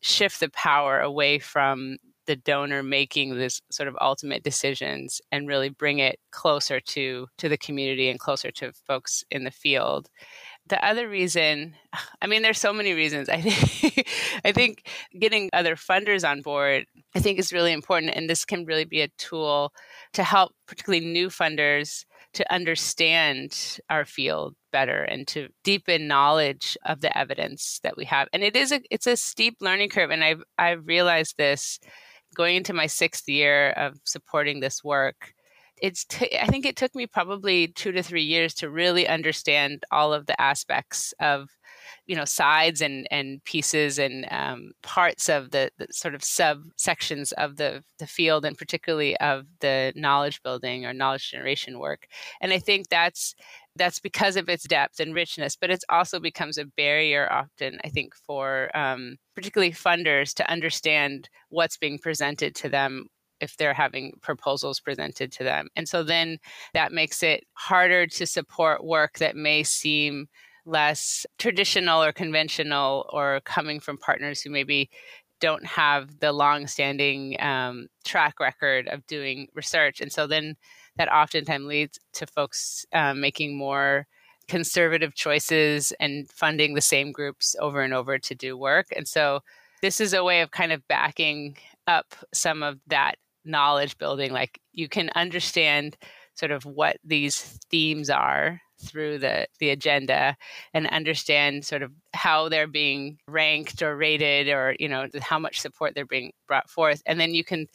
shift 0.00 0.40
the 0.40 0.50
power 0.50 1.00
away 1.00 1.38
from 1.38 1.96
the 2.26 2.36
donor 2.36 2.82
making 2.82 3.36
this 3.36 3.60
sort 3.70 3.88
of 3.88 3.96
ultimate 4.00 4.42
decisions 4.42 5.20
and 5.30 5.48
really 5.48 5.68
bring 5.68 5.98
it 5.98 6.18
closer 6.30 6.80
to 6.80 7.26
to 7.38 7.48
the 7.48 7.58
community 7.58 8.08
and 8.08 8.18
closer 8.18 8.50
to 8.50 8.72
folks 8.86 9.24
in 9.30 9.44
the 9.44 9.50
field 9.50 10.08
the 10.68 10.84
other 10.84 11.08
reason 11.08 11.74
i 12.22 12.26
mean 12.26 12.42
there's 12.42 12.58
so 12.58 12.72
many 12.72 12.92
reasons. 12.92 13.28
I 13.36 13.40
think 13.40 14.08
i 14.44 14.52
think 14.52 14.88
getting 15.18 15.50
other 15.52 15.76
funders 15.76 16.28
on 16.28 16.42
board 16.42 16.86
i 17.14 17.20
think 17.20 17.38
is 17.38 17.52
really 17.52 17.72
important 17.72 18.12
and 18.14 18.28
this 18.28 18.44
can 18.44 18.64
really 18.64 18.84
be 18.84 19.00
a 19.00 19.08
tool 19.18 19.72
to 20.12 20.22
help 20.22 20.52
particularly 20.66 21.04
new 21.04 21.28
funders 21.28 22.04
to 22.34 22.52
understand 22.52 23.78
our 23.88 24.04
field 24.04 24.54
better 24.72 25.04
and 25.04 25.26
to 25.28 25.48
deepen 25.62 26.08
knowledge 26.08 26.76
of 26.84 27.00
the 27.00 27.16
evidence 27.16 27.78
that 27.84 27.96
we 27.96 28.04
have. 28.04 28.28
And 28.32 28.42
it 28.42 28.56
is 28.56 28.72
a 28.72 28.80
it's 28.90 29.06
a 29.06 29.16
steep 29.16 29.56
learning 29.60 29.88
curve 29.88 30.10
and 30.10 30.22
i've 30.24 30.42
i've 30.58 30.86
realized 30.86 31.36
this 31.38 31.78
going 32.34 32.56
into 32.56 32.72
my 32.72 32.86
sixth 32.86 33.28
year 33.28 33.70
of 33.70 33.94
supporting 34.04 34.60
this 34.60 34.82
work 34.82 35.33
it's 35.84 36.06
t- 36.06 36.38
I 36.40 36.46
think 36.46 36.64
it 36.64 36.76
took 36.76 36.94
me 36.94 37.06
probably 37.06 37.68
two 37.68 37.92
to 37.92 38.02
three 38.02 38.22
years 38.22 38.54
to 38.54 38.70
really 38.70 39.06
understand 39.06 39.84
all 39.90 40.14
of 40.14 40.24
the 40.24 40.40
aspects 40.40 41.12
of 41.20 41.50
you 42.06 42.16
know 42.16 42.24
sides 42.24 42.80
and 42.80 43.06
and 43.10 43.44
pieces 43.44 43.98
and 43.98 44.26
um, 44.30 44.72
parts 44.82 45.28
of 45.28 45.50
the, 45.50 45.70
the, 45.76 45.86
sort 45.90 46.14
of 46.14 46.22
subsections 46.22 47.34
of 47.34 47.56
the 47.56 47.84
the 47.98 48.06
field 48.06 48.46
and 48.46 48.56
particularly 48.56 49.14
of 49.18 49.44
the 49.60 49.92
knowledge 49.94 50.42
building 50.42 50.86
or 50.86 50.94
knowledge 50.94 51.30
generation 51.30 51.78
work. 51.78 52.06
And 52.40 52.50
i 52.52 52.58
think 52.58 52.88
that's 52.88 53.34
that's 53.76 54.00
because 54.00 54.36
of 54.36 54.48
its 54.48 54.64
depth 54.64 55.00
and 55.00 55.14
richness 55.14 55.54
but 55.54 55.70
it 55.70 55.84
also 55.90 56.18
becomes 56.18 56.56
a 56.56 56.64
barrier 56.64 57.30
often 57.30 57.78
i 57.84 57.88
think 57.88 58.14
for 58.14 58.74
um, 58.74 59.16
particularly 59.34 59.72
funders 59.72 60.32
to 60.34 60.50
understand 60.50 61.28
what's 61.50 61.76
being 61.76 61.98
presented 61.98 62.54
to 62.54 62.68
them 62.70 63.06
if 63.44 63.56
they're 63.56 63.74
having 63.74 64.18
proposals 64.20 64.80
presented 64.80 65.30
to 65.32 65.44
them. 65.44 65.68
And 65.76 65.88
so 65.88 66.02
then 66.02 66.38
that 66.72 66.92
makes 66.92 67.22
it 67.22 67.44
harder 67.52 68.06
to 68.08 68.26
support 68.26 68.84
work 68.84 69.18
that 69.18 69.36
may 69.36 69.62
seem 69.62 70.26
less 70.66 71.26
traditional 71.38 72.02
or 72.02 72.12
conventional 72.12 73.08
or 73.12 73.40
coming 73.44 73.80
from 73.80 73.98
partners 73.98 74.40
who 74.40 74.50
maybe 74.50 74.90
don't 75.40 75.66
have 75.66 76.20
the 76.20 76.32
long-standing 76.32 77.36
um, 77.40 77.86
track 78.04 78.40
record 78.40 78.88
of 78.88 79.06
doing 79.06 79.46
research 79.54 80.00
and 80.00 80.10
so 80.10 80.26
then 80.26 80.56
that 80.96 81.12
oftentimes 81.12 81.66
leads 81.66 81.98
to 82.14 82.26
folks 82.26 82.86
um, 82.94 83.20
making 83.20 83.58
more 83.58 84.06
conservative 84.48 85.14
choices 85.14 85.92
and 86.00 86.30
funding 86.30 86.74
the 86.74 86.80
same 86.80 87.12
groups 87.12 87.54
over 87.60 87.82
and 87.82 87.92
over 87.92 88.18
to 88.18 88.34
do 88.34 88.56
work 88.56 88.86
and 88.96 89.06
so 89.06 89.40
this 89.82 90.00
is 90.00 90.14
a 90.14 90.24
way 90.24 90.40
of 90.40 90.50
kind 90.50 90.72
of 90.72 90.86
backing 90.88 91.56
up 91.86 92.14
some 92.32 92.62
of 92.62 92.78
that 92.86 93.16
knowledge 93.44 93.98
building 93.98 94.32
like 94.32 94.60
you 94.72 94.88
can 94.88 95.10
understand 95.14 95.96
sort 96.34 96.50
of 96.50 96.64
what 96.64 96.96
these 97.04 97.58
themes 97.70 98.10
are 98.10 98.60
through 98.82 99.18
the 99.18 99.46
the 99.60 99.70
agenda 99.70 100.36
and 100.72 100.86
understand 100.88 101.64
sort 101.64 101.82
of 101.82 101.92
how 102.12 102.48
they're 102.48 102.66
being 102.66 103.18
ranked 103.28 103.82
or 103.82 103.96
rated 103.96 104.48
or 104.48 104.74
you 104.78 104.88
know 104.88 105.06
how 105.20 105.38
much 105.38 105.60
support 105.60 105.94
they're 105.94 106.06
being 106.06 106.32
brought 106.46 106.68
forth. 106.68 107.02
And 107.06 107.20
then 107.20 107.34
you 107.34 107.44
can 107.44 107.66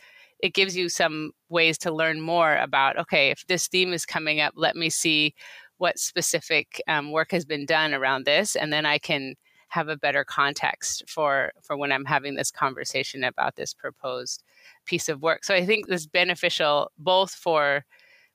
it 0.41 0.53
gives 0.53 0.75
you 0.75 0.87
some 0.87 1.31
ways 1.49 1.77
to 1.77 1.91
learn 1.91 2.21
more 2.21 2.55
about 2.57 2.97
okay 2.97 3.29
if 3.29 3.45
this 3.47 3.67
theme 3.67 3.93
is 3.93 4.05
coming 4.05 4.39
up 4.39 4.53
let 4.55 4.75
me 4.75 4.89
see 4.89 5.33
what 5.77 5.99
specific 5.99 6.81
um, 6.87 7.11
work 7.11 7.31
has 7.31 7.45
been 7.45 7.65
done 7.65 7.93
around 7.93 8.25
this 8.25 8.55
and 8.55 8.71
then 8.71 8.85
i 8.85 8.97
can 8.97 9.35
have 9.69 9.87
a 9.87 9.97
better 9.97 10.23
context 10.23 11.03
for 11.07 11.51
for 11.61 11.77
when 11.77 11.91
i'm 11.91 12.05
having 12.05 12.35
this 12.35 12.51
conversation 12.51 13.23
about 13.23 13.55
this 13.55 13.73
proposed 13.73 14.43
piece 14.85 15.09
of 15.09 15.21
work. 15.21 15.43
So 15.43 15.53
I 15.53 15.65
think 15.65 15.87
this 15.87 16.01
is 16.01 16.07
beneficial 16.07 16.91
both 16.97 17.31
for 17.31 17.85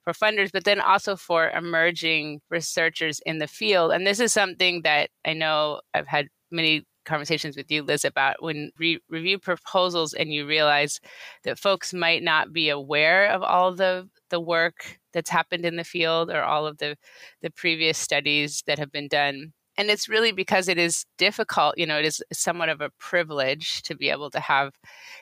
for 0.02 0.12
funders, 0.12 0.52
but 0.52 0.64
then 0.64 0.80
also 0.80 1.16
for 1.16 1.48
emerging 1.50 2.40
researchers 2.50 3.20
in 3.24 3.38
the 3.38 3.46
field. 3.46 3.90
And 3.90 4.06
this 4.06 4.20
is 4.20 4.34
something 4.34 4.82
that 4.82 5.08
I 5.24 5.32
know 5.32 5.80
I've 5.94 6.06
had 6.06 6.28
many 6.50 6.84
conversations 7.06 7.56
with 7.56 7.70
you, 7.70 7.82
Liz, 7.82 8.04
about 8.04 8.42
when 8.42 8.70
re- 8.78 9.00
review 9.08 9.38
proposals 9.38 10.12
and 10.12 10.32
you 10.32 10.46
realize 10.46 11.00
that 11.44 11.58
folks 11.58 11.94
might 11.94 12.22
not 12.22 12.52
be 12.52 12.68
aware 12.68 13.28
of 13.30 13.42
all 13.42 13.74
the 13.74 14.08
the 14.30 14.40
work 14.40 14.98
that's 15.12 15.30
happened 15.30 15.64
in 15.64 15.76
the 15.76 15.84
field 15.84 16.30
or 16.30 16.42
all 16.42 16.66
of 16.66 16.78
the 16.78 16.96
the 17.42 17.50
previous 17.50 17.98
studies 17.98 18.62
that 18.66 18.78
have 18.78 18.92
been 18.92 19.08
done 19.08 19.52
and 19.76 19.90
it's 19.90 20.08
really 20.08 20.32
because 20.32 20.68
it 20.68 20.78
is 20.78 21.06
difficult 21.18 21.76
you 21.76 21.86
know 21.86 21.98
it 21.98 22.04
is 22.04 22.22
somewhat 22.32 22.68
of 22.68 22.80
a 22.80 22.90
privilege 22.98 23.82
to 23.82 23.94
be 23.94 24.10
able 24.10 24.30
to 24.30 24.40
have 24.40 24.72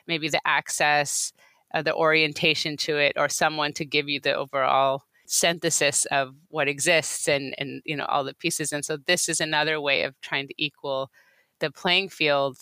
maybe 0.07 0.29
the 0.29 0.41
access 0.45 1.33
uh, 1.73 1.81
the 1.81 1.93
orientation 1.93 2.77
to 2.77 2.97
it 2.97 3.13
or 3.15 3.27
someone 3.27 3.73
to 3.73 3.85
give 3.85 4.07
you 4.07 4.19
the 4.19 4.33
overall 4.33 5.03
synthesis 5.25 6.05
of 6.05 6.35
what 6.49 6.67
exists 6.67 7.27
and 7.27 7.55
and 7.57 7.81
you 7.85 7.95
know 7.95 8.05
all 8.05 8.23
the 8.23 8.33
pieces 8.35 8.71
and 8.71 8.85
so 8.85 8.97
this 8.97 9.27
is 9.29 9.39
another 9.39 9.79
way 9.79 10.03
of 10.03 10.19
trying 10.21 10.47
to 10.47 10.53
equal 10.57 11.09
the 11.63 11.71
playing 11.71 12.09
field. 12.09 12.57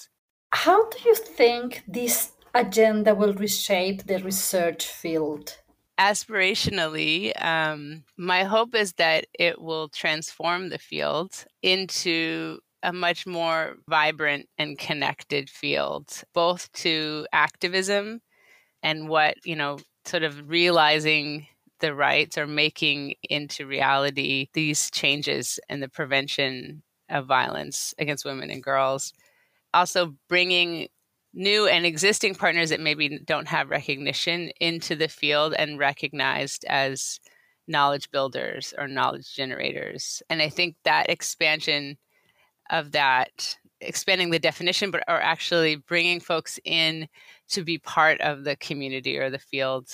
How 0.51 0.87
do 0.89 0.97
you 1.03 1.15
think 1.15 1.83
this 1.87 2.33
agenda 2.53 3.15
will 3.15 3.33
reshape 3.33 4.05
the 4.05 4.19
research 4.19 4.85
field? 4.85 5.57
Aspirationally, 5.99 7.31
um, 7.43 8.03
my 8.17 8.43
hope 8.43 8.75
is 8.75 8.93
that 8.93 9.25
it 9.37 9.61
will 9.61 9.89
transform 9.89 10.69
the 10.69 10.79
field 10.79 11.45
into 11.61 12.59
a 12.83 12.91
much 12.91 13.27
more 13.27 13.75
vibrant 13.87 14.47
and 14.57 14.77
connected 14.77 15.49
field, 15.49 16.23
both 16.33 16.71
to 16.73 17.27
activism 17.31 18.21
and 18.83 19.09
what, 19.09 19.35
you 19.45 19.55
know, 19.55 19.79
sort 20.05 20.23
of 20.23 20.49
realizing 20.49 21.47
the 21.79 21.93
rights 21.93 22.37
or 22.37 22.47
making 22.47 23.15
into 23.29 23.65
reality 23.65 24.47
these 24.53 24.89
changes 24.91 25.59
in 25.69 25.79
the 25.79 25.89
prevention 25.89 26.83
of 27.09 27.27
violence 27.27 27.93
against 27.99 28.25
women 28.25 28.49
and 28.49 28.63
girls. 28.63 29.13
Also, 29.73 30.15
bringing 30.29 30.87
new 31.33 31.67
and 31.67 31.85
existing 31.85 32.35
partners 32.35 32.69
that 32.69 32.79
maybe 32.79 33.19
don't 33.25 33.47
have 33.47 33.69
recognition 33.69 34.51
into 34.59 34.95
the 34.95 35.07
field 35.07 35.53
and 35.57 35.79
recognized 35.79 36.65
as 36.65 37.19
knowledge 37.67 38.11
builders 38.11 38.73
or 38.77 38.87
knowledge 38.87 39.33
generators. 39.33 40.21
And 40.29 40.41
I 40.41 40.49
think 40.49 40.75
that 40.83 41.09
expansion 41.09 41.97
of 42.69 42.91
that, 42.91 43.57
expanding 43.79 44.29
the 44.29 44.39
definition, 44.39 44.91
but 44.91 45.03
are 45.07 45.21
actually 45.21 45.75
bringing 45.75 46.19
folks 46.19 46.59
in 46.65 47.07
to 47.49 47.63
be 47.63 47.77
part 47.77 48.19
of 48.21 48.43
the 48.43 48.55
community 48.57 49.17
or 49.17 49.29
the 49.29 49.39
field 49.39 49.87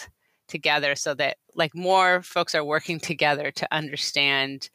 together 0.48 0.96
so 0.96 1.14
that 1.14 1.38
like 1.56 1.76
more 1.76 2.22
folks 2.22 2.56
are 2.56 2.64
working 2.64 3.00
together 3.00 3.52
to 3.52 3.68
understand 3.72 4.70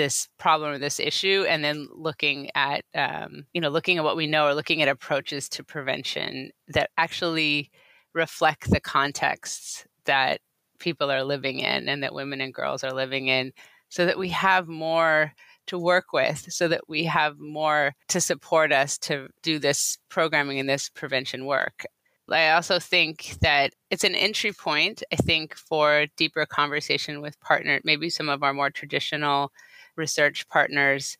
this 0.00 0.28
problem 0.38 0.72
or 0.72 0.78
this 0.78 0.98
issue 0.98 1.44
and 1.46 1.62
then 1.62 1.86
looking 1.92 2.50
at 2.54 2.86
um, 2.94 3.44
you 3.52 3.60
know 3.60 3.68
looking 3.68 3.98
at 3.98 4.04
what 4.04 4.16
we 4.16 4.26
know 4.26 4.46
or 4.46 4.54
looking 4.54 4.80
at 4.80 4.88
approaches 4.88 5.46
to 5.46 5.62
prevention 5.62 6.50
that 6.68 6.88
actually 6.96 7.70
reflect 8.14 8.70
the 8.70 8.80
contexts 8.80 9.84
that 10.06 10.40
people 10.78 11.10
are 11.10 11.22
living 11.22 11.58
in 11.58 11.86
and 11.86 12.02
that 12.02 12.14
women 12.14 12.40
and 12.40 12.54
girls 12.54 12.82
are 12.82 12.94
living 12.94 13.28
in 13.28 13.52
so 13.90 14.06
that 14.06 14.18
we 14.18 14.30
have 14.30 14.68
more 14.68 15.34
to 15.66 15.78
work 15.78 16.14
with 16.14 16.50
so 16.50 16.66
that 16.66 16.88
we 16.88 17.04
have 17.04 17.38
more 17.38 17.92
to 18.08 18.22
support 18.22 18.72
us 18.72 18.96
to 18.96 19.28
do 19.42 19.58
this 19.58 19.98
programming 20.08 20.58
and 20.58 20.68
this 20.68 20.88
prevention 20.88 21.44
work. 21.44 21.84
I 22.30 22.52
also 22.52 22.78
think 22.78 23.36
that 23.42 23.72
it's 23.90 24.04
an 24.04 24.14
entry 24.14 24.52
point, 24.52 25.02
I 25.12 25.16
think, 25.16 25.56
for 25.56 26.06
deeper 26.16 26.46
conversation 26.46 27.20
with 27.20 27.40
partner, 27.40 27.80
maybe 27.82 28.08
some 28.08 28.28
of 28.28 28.42
our 28.42 28.54
more 28.54 28.70
traditional 28.70 29.50
research 29.96 30.48
partners 30.48 31.16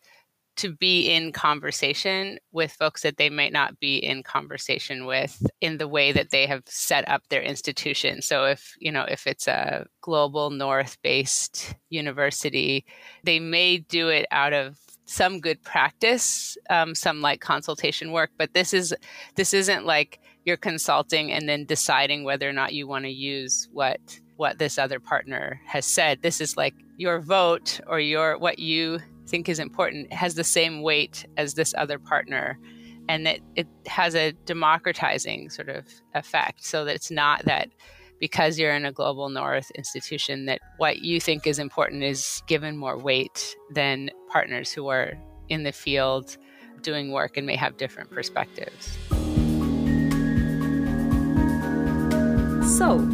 to 0.57 0.75
be 0.75 1.11
in 1.11 1.33
conversation 1.33 2.39
with 2.53 2.73
folks 2.73 3.03
that 3.03 3.17
they 3.17 3.31
might 3.31 3.53
not 3.53 3.81
be 3.81 3.97
in 3.97 4.23
conversation 4.23 5.07
with 5.07 5.43
in 5.63 5.79
the 5.79 5.89
way 5.89 6.13
that 6.13 6.31
they 6.31 6.47
have 6.47 6.63
set 6.67 7.09
up 7.09 7.23
their 7.29 7.41
institution. 7.41 8.21
So 8.21 8.45
if, 8.45 8.75
you 8.79 8.93
know, 8.93 9.07
if 9.09 9.27
it's 9.27 9.49
a 9.49 9.87
global 10.03 10.51
north 10.51 10.99
based 11.03 11.75
university, 11.89 12.85
they 13.25 13.41
may 13.41 13.79
do 13.79 14.09
it 14.09 14.27
out 14.31 14.53
of 14.53 14.79
some 15.07 15.41
good 15.41 15.63
practice, 15.63 16.59
um, 16.69 16.95
some 16.95 17.21
like 17.23 17.41
consultation 17.41 18.13
work, 18.13 18.31
but 18.37 18.53
this 18.53 18.75
is 18.75 18.95
this 19.37 19.55
isn't 19.55 19.87
like 19.87 20.21
you're 20.45 20.57
consulting 20.57 21.33
and 21.33 21.49
then 21.49 21.65
deciding 21.65 22.23
whether 22.23 22.49
or 22.49 22.53
not 22.53 22.75
you 22.75 22.87
want 22.87 23.05
to 23.07 23.11
use 23.11 23.69
what 23.73 23.99
what 24.41 24.59
this 24.59 24.79
other 24.79 24.99
partner 24.99 25.61
has 25.67 25.85
said. 25.85 26.23
This 26.23 26.41
is 26.41 26.57
like 26.57 26.75
your 26.97 27.21
vote 27.21 27.79
or 27.87 28.01
your 28.01 28.39
what 28.39 28.59
you 28.59 28.99
think 29.27 29.51
is 29.51 29.59
important 29.59 30.11
has 30.15 30.35
the 30.35 30.43
same 30.43 30.81
weight 30.81 31.27
as 31.37 31.53
this 31.53 31.75
other 31.77 31.99
partner 31.99 32.59
and 33.07 33.27
that 33.27 33.41
it 33.55 33.69
has 33.87 34.15
a 34.15 34.33
democratizing 34.47 35.51
sort 35.51 35.69
of 35.69 35.85
effect 36.15 36.65
so 36.65 36.87
that 36.87 36.95
it's 36.95 37.11
not 37.11 37.45
that 37.45 37.69
because 38.19 38.59
you're 38.59 38.73
in 38.73 38.87
a 38.87 38.93
global 38.93 39.29
north 39.29 39.71
institution 39.73 40.47
that 40.47 40.63
what 40.79 41.01
you 41.01 41.21
think 41.21 41.47
is 41.47 41.59
important 41.59 42.03
is 42.03 42.43
given 42.47 42.79
more 42.79 42.97
weight 42.97 43.55
than 43.75 44.11
partners 44.31 44.73
who 44.73 44.89
are 44.89 45.13
in 45.51 45.65
the 45.65 45.73
field 45.73 46.39
doing 46.81 47.13
work 47.13 47.37
and 47.37 47.47
may 47.47 47.57
have 47.57 47.77
different 47.77 48.11
perspectives. 48.11 48.97
So, 52.79 53.07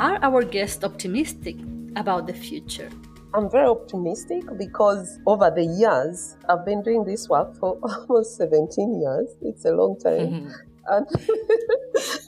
are 0.00 0.18
our 0.22 0.42
guests 0.42 0.82
optimistic 0.82 1.56
about 1.94 2.26
the 2.26 2.32
future? 2.32 2.88
I'm 3.34 3.50
very 3.50 3.68
optimistic 3.68 4.44
because 4.56 5.18
over 5.26 5.52
the 5.54 5.64
years, 5.64 6.36
I've 6.48 6.64
been 6.64 6.82
doing 6.82 7.04
this 7.04 7.28
work 7.28 7.54
for 7.58 7.78
almost 7.82 8.36
17 8.38 9.00
years. 9.00 9.28
It's 9.42 9.66
a 9.66 9.72
long 9.72 9.98
time. 10.00 10.28
Mm-hmm. 10.28 10.50
And, 10.88 11.06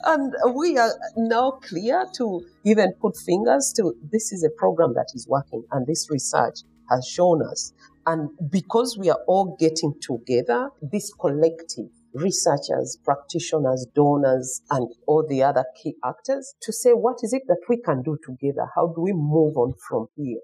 and 0.43 0.55
we 0.55 0.77
are 0.77 0.91
now 1.17 1.59
clear 1.63 2.05
to 2.17 2.45
even 2.63 2.93
put 3.01 3.17
fingers 3.17 3.73
to 3.77 3.95
this 4.11 4.31
is 4.31 4.43
a 4.43 4.51
program 4.51 4.93
that 4.93 5.07
is 5.15 5.27
working 5.27 5.63
and 5.71 5.87
this 5.87 6.07
research 6.11 6.59
has 6.91 7.07
shown 7.07 7.41
us. 7.41 7.73
And 8.05 8.29
because 8.51 8.97
we 8.99 9.09
are 9.09 9.19
all 9.27 9.57
getting 9.59 9.95
together, 9.99 10.69
this 10.79 11.11
collective 11.19 11.89
researchers, 12.13 12.97
practitioners, 13.03 13.87
donors, 13.95 14.61
and 14.69 14.87
all 15.07 15.25
the 15.27 15.43
other 15.43 15.65
key 15.81 15.95
actors 16.03 16.53
to 16.61 16.71
say, 16.71 16.91
what 16.91 17.17
is 17.23 17.33
it 17.33 17.43
that 17.47 17.61
we 17.67 17.77
can 17.77 18.01
do 18.01 18.17
together? 18.23 18.67
How 18.75 18.87
do 18.87 19.01
we 19.01 19.13
move 19.13 19.57
on 19.57 19.73
from 19.87 20.07
here? 20.15 20.39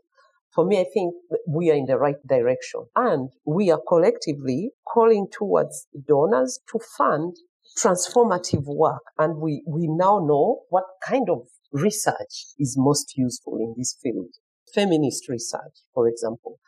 For 0.51 0.65
me, 0.65 0.79
I 0.79 0.85
think 0.91 1.13
we 1.47 1.69
are 1.69 1.75
in 1.75 1.85
the 1.85 1.97
right 1.97 2.15
direction 2.27 2.85
and 2.95 3.29
we 3.45 3.69
are 3.69 3.81
collectively 3.87 4.71
calling 4.91 5.27
towards 5.31 5.87
donors 6.07 6.59
to 6.71 6.79
fund 6.97 7.35
transformative 7.77 8.65
work. 8.65 9.03
And 9.17 9.37
we, 9.37 9.63
we 9.67 9.87
now 9.87 10.19
know 10.19 10.61
what 10.69 10.85
kind 11.05 11.29
of 11.29 11.47
research 11.71 12.47
is 12.57 12.75
most 12.77 13.15
useful 13.15 13.57
in 13.57 13.75
this 13.77 13.95
field. 14.01 14.33
Feminist 14.73 15.29
research, 15.29 15.83
for 15.93 16.07
example. 16.07 16.59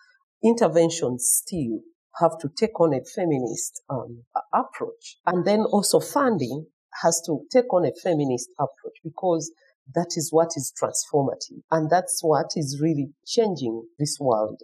Intervention 0.44 1.18
still 1.20 1.82
have 2.20 2.38
to 2.40 2.50
take 2.50 2.80
on 2.80 2.94
a 2.94 3.02
feminist 3.04 3.82
um, 3.90 4.24
approach. 4.54 5.18
And 5.26 5.46
then 5.46 5.62
also 5.62 6.00
funding 6.00 6.68
has 7.02 7.22
to 7.26 7.40
take 7.52 7.74
on 7.74 7.86
a 7.86 7.92
feminist 8.04 8.50
approach 8.60 8.98
because 9.04 9.52
that 9.94 10.14
is 10.16 10.32
what 10.32 10.50
is 10.56 10.74
transformative. 10.82 11.62
And 11.72 11.90
that's 11.90 12.20
what 12.22 12.52
is 12.56 12.80
really 12.82 13.10
changing 13.26 13.84
this 13.98 14.18
world. 14.20 14.62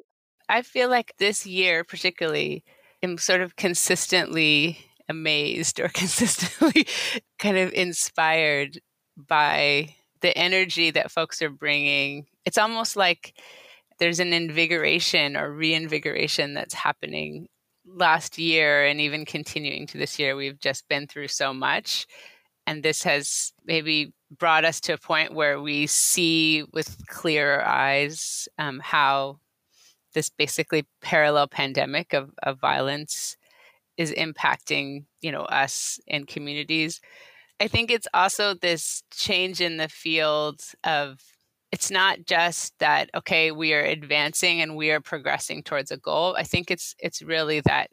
I 0.49 0.61
feel 0.61 0.89
like 0.89 1.13
this 1.17 1.45
year, 1.45 1.83
particularly, 1.83 2.63
I'm 3.03 3.17
sort 3.17 3.41
of 3.41 3.55
consistently 3.55 4.77
amazed 5.09 5.79
or 5.79 5.87
consistently 5.93 6.87
kind 7.39 7.57
of 7.57 7.73
inspired 7.73 8.79
by 9.15 9.95
the 10.21 10.37
energy 10.37 10.91
that 10.91 11.11
folks 11.11 11.41
are 11.41 11.49
bringing. 11.49 12.25
It's 12.45 12.57
almost 12.57 12.95
like 12.95 13.33
there's 13.99 14.19
an 14.19 14.33
invigoration 14.33 15.35
or 15.35 15.51
reinvigoration 15.51 16.53
that's 16.53 16.73
happening 16.73 17.47
last 17.85 18.37
year 18.37 18.85
and 18.85 18.99
even 18.99 19.25
continuing 19.25 19.87
to 19.87 19.97
this 19.97 20.19
year. 20.19 20.35
We've 20.35 20.59
just 20.59 20.87
been 20.87 21.07
through 21.07 21.29
so 21.29 21.53
much. 21.53 22.05
And 22.65 22.83
this 22.83 23.03
has 23.03 23.53
maybe 23.65 24.13
brought 24.37 24.65
us 24.65 24.81
to 24.81 24.93
a 24.93 24.97
point 24.97 25.33
where 25.33 25.61
we 25.61 25.87
see 25.87 26.63
with 26.73 26.97
clearer 27.07 27.65
eyes 27.65 28.47
um, 28.57 28.79
how 28.83 29.39
this 30.13 30.29
basically 30.29 30.85
parallel 31.01 31.47
pandemic 31.47 32.13
of, 32.13 32.31
of 32.43 32.59
violence 32.59 33.37
is 33.97 34.11
impacting 34.11 35.05
you 35.21 35.31
know 35.31 35.43
us 35.43 35.99
and 36.07 36.27
communities 36.27 37.01
i 37.59 37.67
think 37.67 37.89
it's 37.89 38.07
also 38.13 38.53
this 38.53 39.03
change 39.11 39.59
in 39.59 39.77
the 39.77 39.89
field 39.89 40.61
of 40.83 41.19
it's 41.71 41.91
not 41.91 42.19
just 42.25 42.73
that 42.79 43.09
okay 43.15 43.51
we 43.51 43.73
are 43.73 43.83
advancing 43.83 44.61
and 44.61 44.75
we 44.75 44.91
are 44.91 45.01
progressing 45.01 45.63
towards 45.63 45.91
a 45.91 45.97
goal. 45.97 46.35
I 46.37 46.43
think 46.43 46.71
it's 46.71 46.95
it's 46.99 47.21
really 47.21 47.61
that 47.61 47.91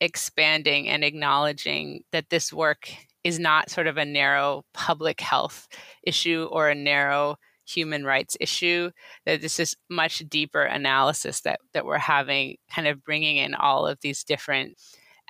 expanding 0.00 0.88
and 0.88 1.04
acknowledging 1.04 2.02
that 2.12 2.30
this 2.30 2.52
work 2.52 2.90
is 3.24 3.38
not 3.38 3.70
sort 3.70 3.86
of 3.86 3.96
a 3.96 4.04
narrow 4.04 4.64
public 4.74 5.20
health 5.20 5.68
issue 6.02 6.48
or 6.50 6.68
a 6.68 6.74
narrow 6.74 7.36
human 7.64 8.04
rights 8.04 8.36
issue 8.40 8.90
that 9.24 9.40
this 9.40 9.60
is 9.60 9.76
much 9.88 10.18
deeper 10.28 10.62
analysis 10.62 11.42
that 11.42 11.60
that 11.72 11.86
we're 11.86 11.98
having 11.98 12.56
kind 12.74 12.88
of 12.88 13.04
bringing 13.04 13.36
in 13.36 13.54
all 13.54 13.86
of 13.86 14.00
these 14.00 14.24
different 14.24 14.76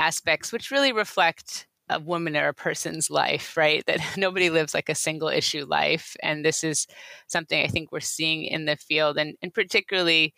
aspects 0.01 0.51
which 0.51 0.71
really 0.71 0.93
reflect 0.93 1.67
a 1.89 2.01
woman 2.01 2.37
or 2.37 2.49
a 2.49 2.55
person's 2.55 3.11
life, 3.11 3.57
right? 3.57 3.85
That 3.87 4.01
nobody 4.17 4.51
lives 4.51 4.75
like 4.75 4.89
a 4.89 4.95
single 4.95 5.29
issue 5.29 5.65
life. 5.65 6.17
And 6.23 6.45
this 6.45 6.65
is 6.65 6.87
something 7.27 7.63
I 7.63 7.69
think 7.69 7.93
we're 7.93 8.01
seeing 8.01 8.45
in 8.45 8.65
the 8.65 8.77
field 8.77 9.19
and, 9.19 9.35
and 9.43 9.53
particularly, 9.53 10.35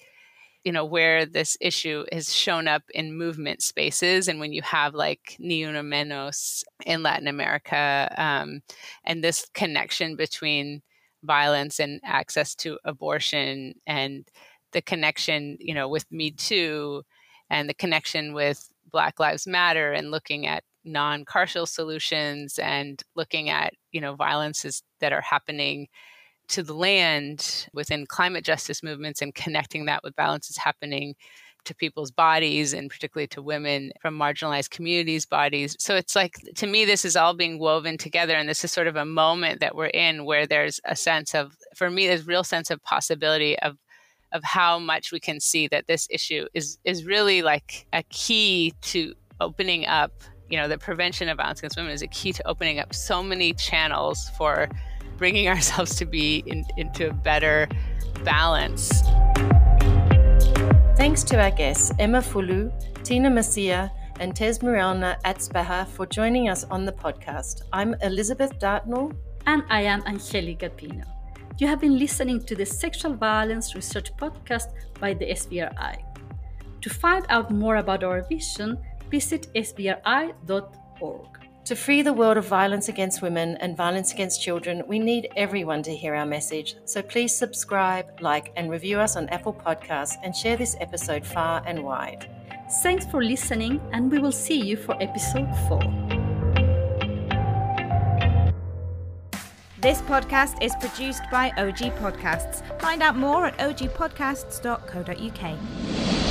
you 0.65 0.73
know, 0.73 0.85
where 0.85 1.27
this 1.27 1.57
issue 1.61 2.05
has 2.11 2.33
shown 2.33 2.67
up 2.67 2.83
in 2.95 3.17
movement 3.17 3.63
spaces. 3.63 4.29
And 4.29 4.41
when 4.41 4.53
you 4.53 4.63
have 4.63 4.95
like 4.95 5.37
Ni 5.39 5.63
Una 5.65 5.83
Menos 5.83 6.65
in 6.87 7.03
Latin 7.03 7.29
America, 7.29 8.13
um, 8.17 8.61
and 9.05 9.23
this 9.23 9.47
connection 9.53 10.17
between 10.17 10.83
violence 11.23 11.81
and 11.81 12.01
access 12.05 12.55
to 12.55 12.79
abortion 12.85 13.75
and 13.87 14.27
the 14.73 14.83
connection, 14.83 15.57
you 15.61 15.75
know, 15.75 15.89
with 15.89 16.11
Me 16.11 16.31
Too 16.31 17.03
and 17.51 17.69
the 17.69 17.75
connection 17.75 18.33
with 18.33 18.69
Black 18.91 19.21
Lives 19.21 19.47
Matter 19.47 19.93
and 19.93 20.11
looking 20.11 20.47
at 20.47 20.65
non-carceral 20.85 21.69
solutions 21.69 22.59
and 22.59 23.03
looking 23.17 23.49
at 23.49 23.75
you 23.93 24.01
know 24.01 24.15
violences 24.15 24.83
that 25.01 25.13
are 25.13 25.21
happening 25.21 25.89
to 26.49 26.63
the 26.63 26.75
land 26.75 27.67
within 27.73 28.07
climate 28.07 28.45
justice 28.45 28.83
movements 28.83 29.23
and 29.23 29.35
connecting 29.35 29.87
that 29.87 30.03
with 30.03 30.15
violences 30.17 30.57
happening 30.57 31.15
to 31.65 31.75
people's 31.75 32.11
bodies 32.11 32.73
and 32.73 32.91
particularly 32.91 33.27
to 33.27 33.43
women 33.43 33.91
from 34.01 34.19
marginalized 34.19 34.71
communities 34.71 35.27
bodies. 35.27 35.77
So 35.79 35.97
it's 35.97 36.15
like 36.15 36.35
to 36.57 36.67
me 36.67 36.85
this 36.85 37.05
is 37.05 37.17
all 37.17 37.35
being 37.35 37.59
woven 37.59 37.97
together 37.99 38.35
and 38.35 38.49
this 38.49 38.65
is 38.65 38.73
sort 38.73 38.87
of 38.87 38.97
a 38.97 39.05
moment 39.05 39.61
that 39.61 39.75
we're 39.75 39.87
in 39.87 40.25
where 40.25 40.47
there's 40.47 40.81
a 40.85 40.97
sense 40.97 41.35
of 41.35 41.57
for 41.75 41.91
me 41.91 42.07
there's 42.07 42.27
real 42.27 42.45
sense 42.45 42.71
of 42.71 42.83
possibility 42.83 43.59
of 43.61 43.77
of 44.33 44.43
how 44.43 44.79
much 44.79 45.13
we 45.13 45.21
can 45.21 45.41
see 45.41 45.69
that 45.69 45.87
this 45.87 46.07
issue 46.11 46.47
is 46.55 46.79
is 46.85 47.05
really 47.05 47.41
like 47.43 47.87
a 47.93 48.03
key 48.11 48.75
to 48.83 49.15
opening 49.41 49.87
up 49.87 50.13
you 50.55 50.61
know 50.61 50.69
the 50.69 50.79
prevention 50.79 51.29
of 51.29 51.39
violence 51.39 51.59
against 51.59 51.77
women 51.77 51.91
is 51.91 52.03
a 52.03 52.07
key 52.07 52.33
to 52.33 52.47
opening 52.47 52.79
up 52.79 52.95
so 52.95 53.25
many 53.25 53.53
channels 53.55 54.31
for 54.39 54.69
bringing 55.17 55.49
ourselves 55.53 55.97
to 55.97 56.05
be 56.05 56.45
in, 56.47 56.65
into 56.77 57.11
a 57.11 57.13
better 57.13 57.69
balance 58.23 59.03
thanks 60.97 61.25
to 61.25 61.35
our 61.43 61.51
guests 61.51 61.91
emma 61.99 62.21
fulu 62.21 62.71
tina 63.03 63.29
musuya 63.29 63.91
and 64.21 64.33
Tesmerelna 64.33 65.21
Atsbeha 65.23 65.89
for 65.89 66.07
joining 66.07 66.49
us 66.49 66.63
on 66.71 66.85
the 66.85 66.93
podcast. 66.93 67.63
I'm 67.73 67.97
Elizabeth 68.01 68.57
Dartnall. 68.61 69.13
And 69.47 69.65
I 69.69 69.81
am 69.81 70.05
Angelica 70.07 70.71
Pino. 70.71 71.03
You 71.59 71.67
have 71.67 71.81
been 71.81 71.99
listening 71.99 72.41
to 72.45 72.55
the 72.55 72.65
Sexual 72.65 73.15
Violence 73.15 73.75
Research 73.75 74.17
Podcast 74.17 74.69
by 75.01 75.15
the 75.15 75.27
SVRI. 75.27 75.97
To 76.81 76.91
find 76.91 77.27
out 77.29 77.51
more 77.51 77.79
about 77.79 78.05
our 78.05 78.23
vision, 78.29 78.79
visit 79.15 79.47
svri.org. 79.55 81.29
To 81.69 81.77
free 81.77 82.03
the 82.03 82.13
world 82.13 82.37
of 82.37 82.47
violence 82.47 82.89
against 82.89 83.23
women 83.23 83.57
and 83.61 83.77
violence 83.77 84.13
against 84.13 84.43
children, 84.43 84.83
we 84.89 84.99
need 84.99 85.29
everyone 85.37 85.85
to 85.85 85.95
hear 85.95 86.17
our 86.17 86.27
message. 86.27 86.75
So 86.85 87.01
please 87.01 87.33
subscribe, 87.35 88.07
like, 88.21 88.53
and 88.57 88.71
review 88.71 88.99
us 88.99 89.17
on 89.17 89.29
Apple 89.29 89.55
Podcasts 89.55 90.17
and 90.25 90.35
share 90.35 90.57
this 90.57 90.77
episode 90.81 91.25
far 91.25 91.63
and 91.65 91.85
wide. 91.85 92.29
Thanks 92.83 93.07
for 93.07 93.23
listening, 93.23 93.81
and 93.93 94.11
we 94.11 94.19
will 94.19 94.39
see 94.47 94.61
you 94.61 94.77
for 94.77 95.01
episode 95.01 95.49
4. 95.69 95.79
This 99.79 100.03
podcast 100.03 100.61
is 100.61 100.75
produced 100.81 101.23
by 101.31 101.53
OG 101.57 101.95
Podcasts. 102.03 102.65
Find 102.81 103.01
out 103.01 103.17
more 103.17 103.47
at 103.47 103.57
ogpodcasts.co.uk. 103.59 106.24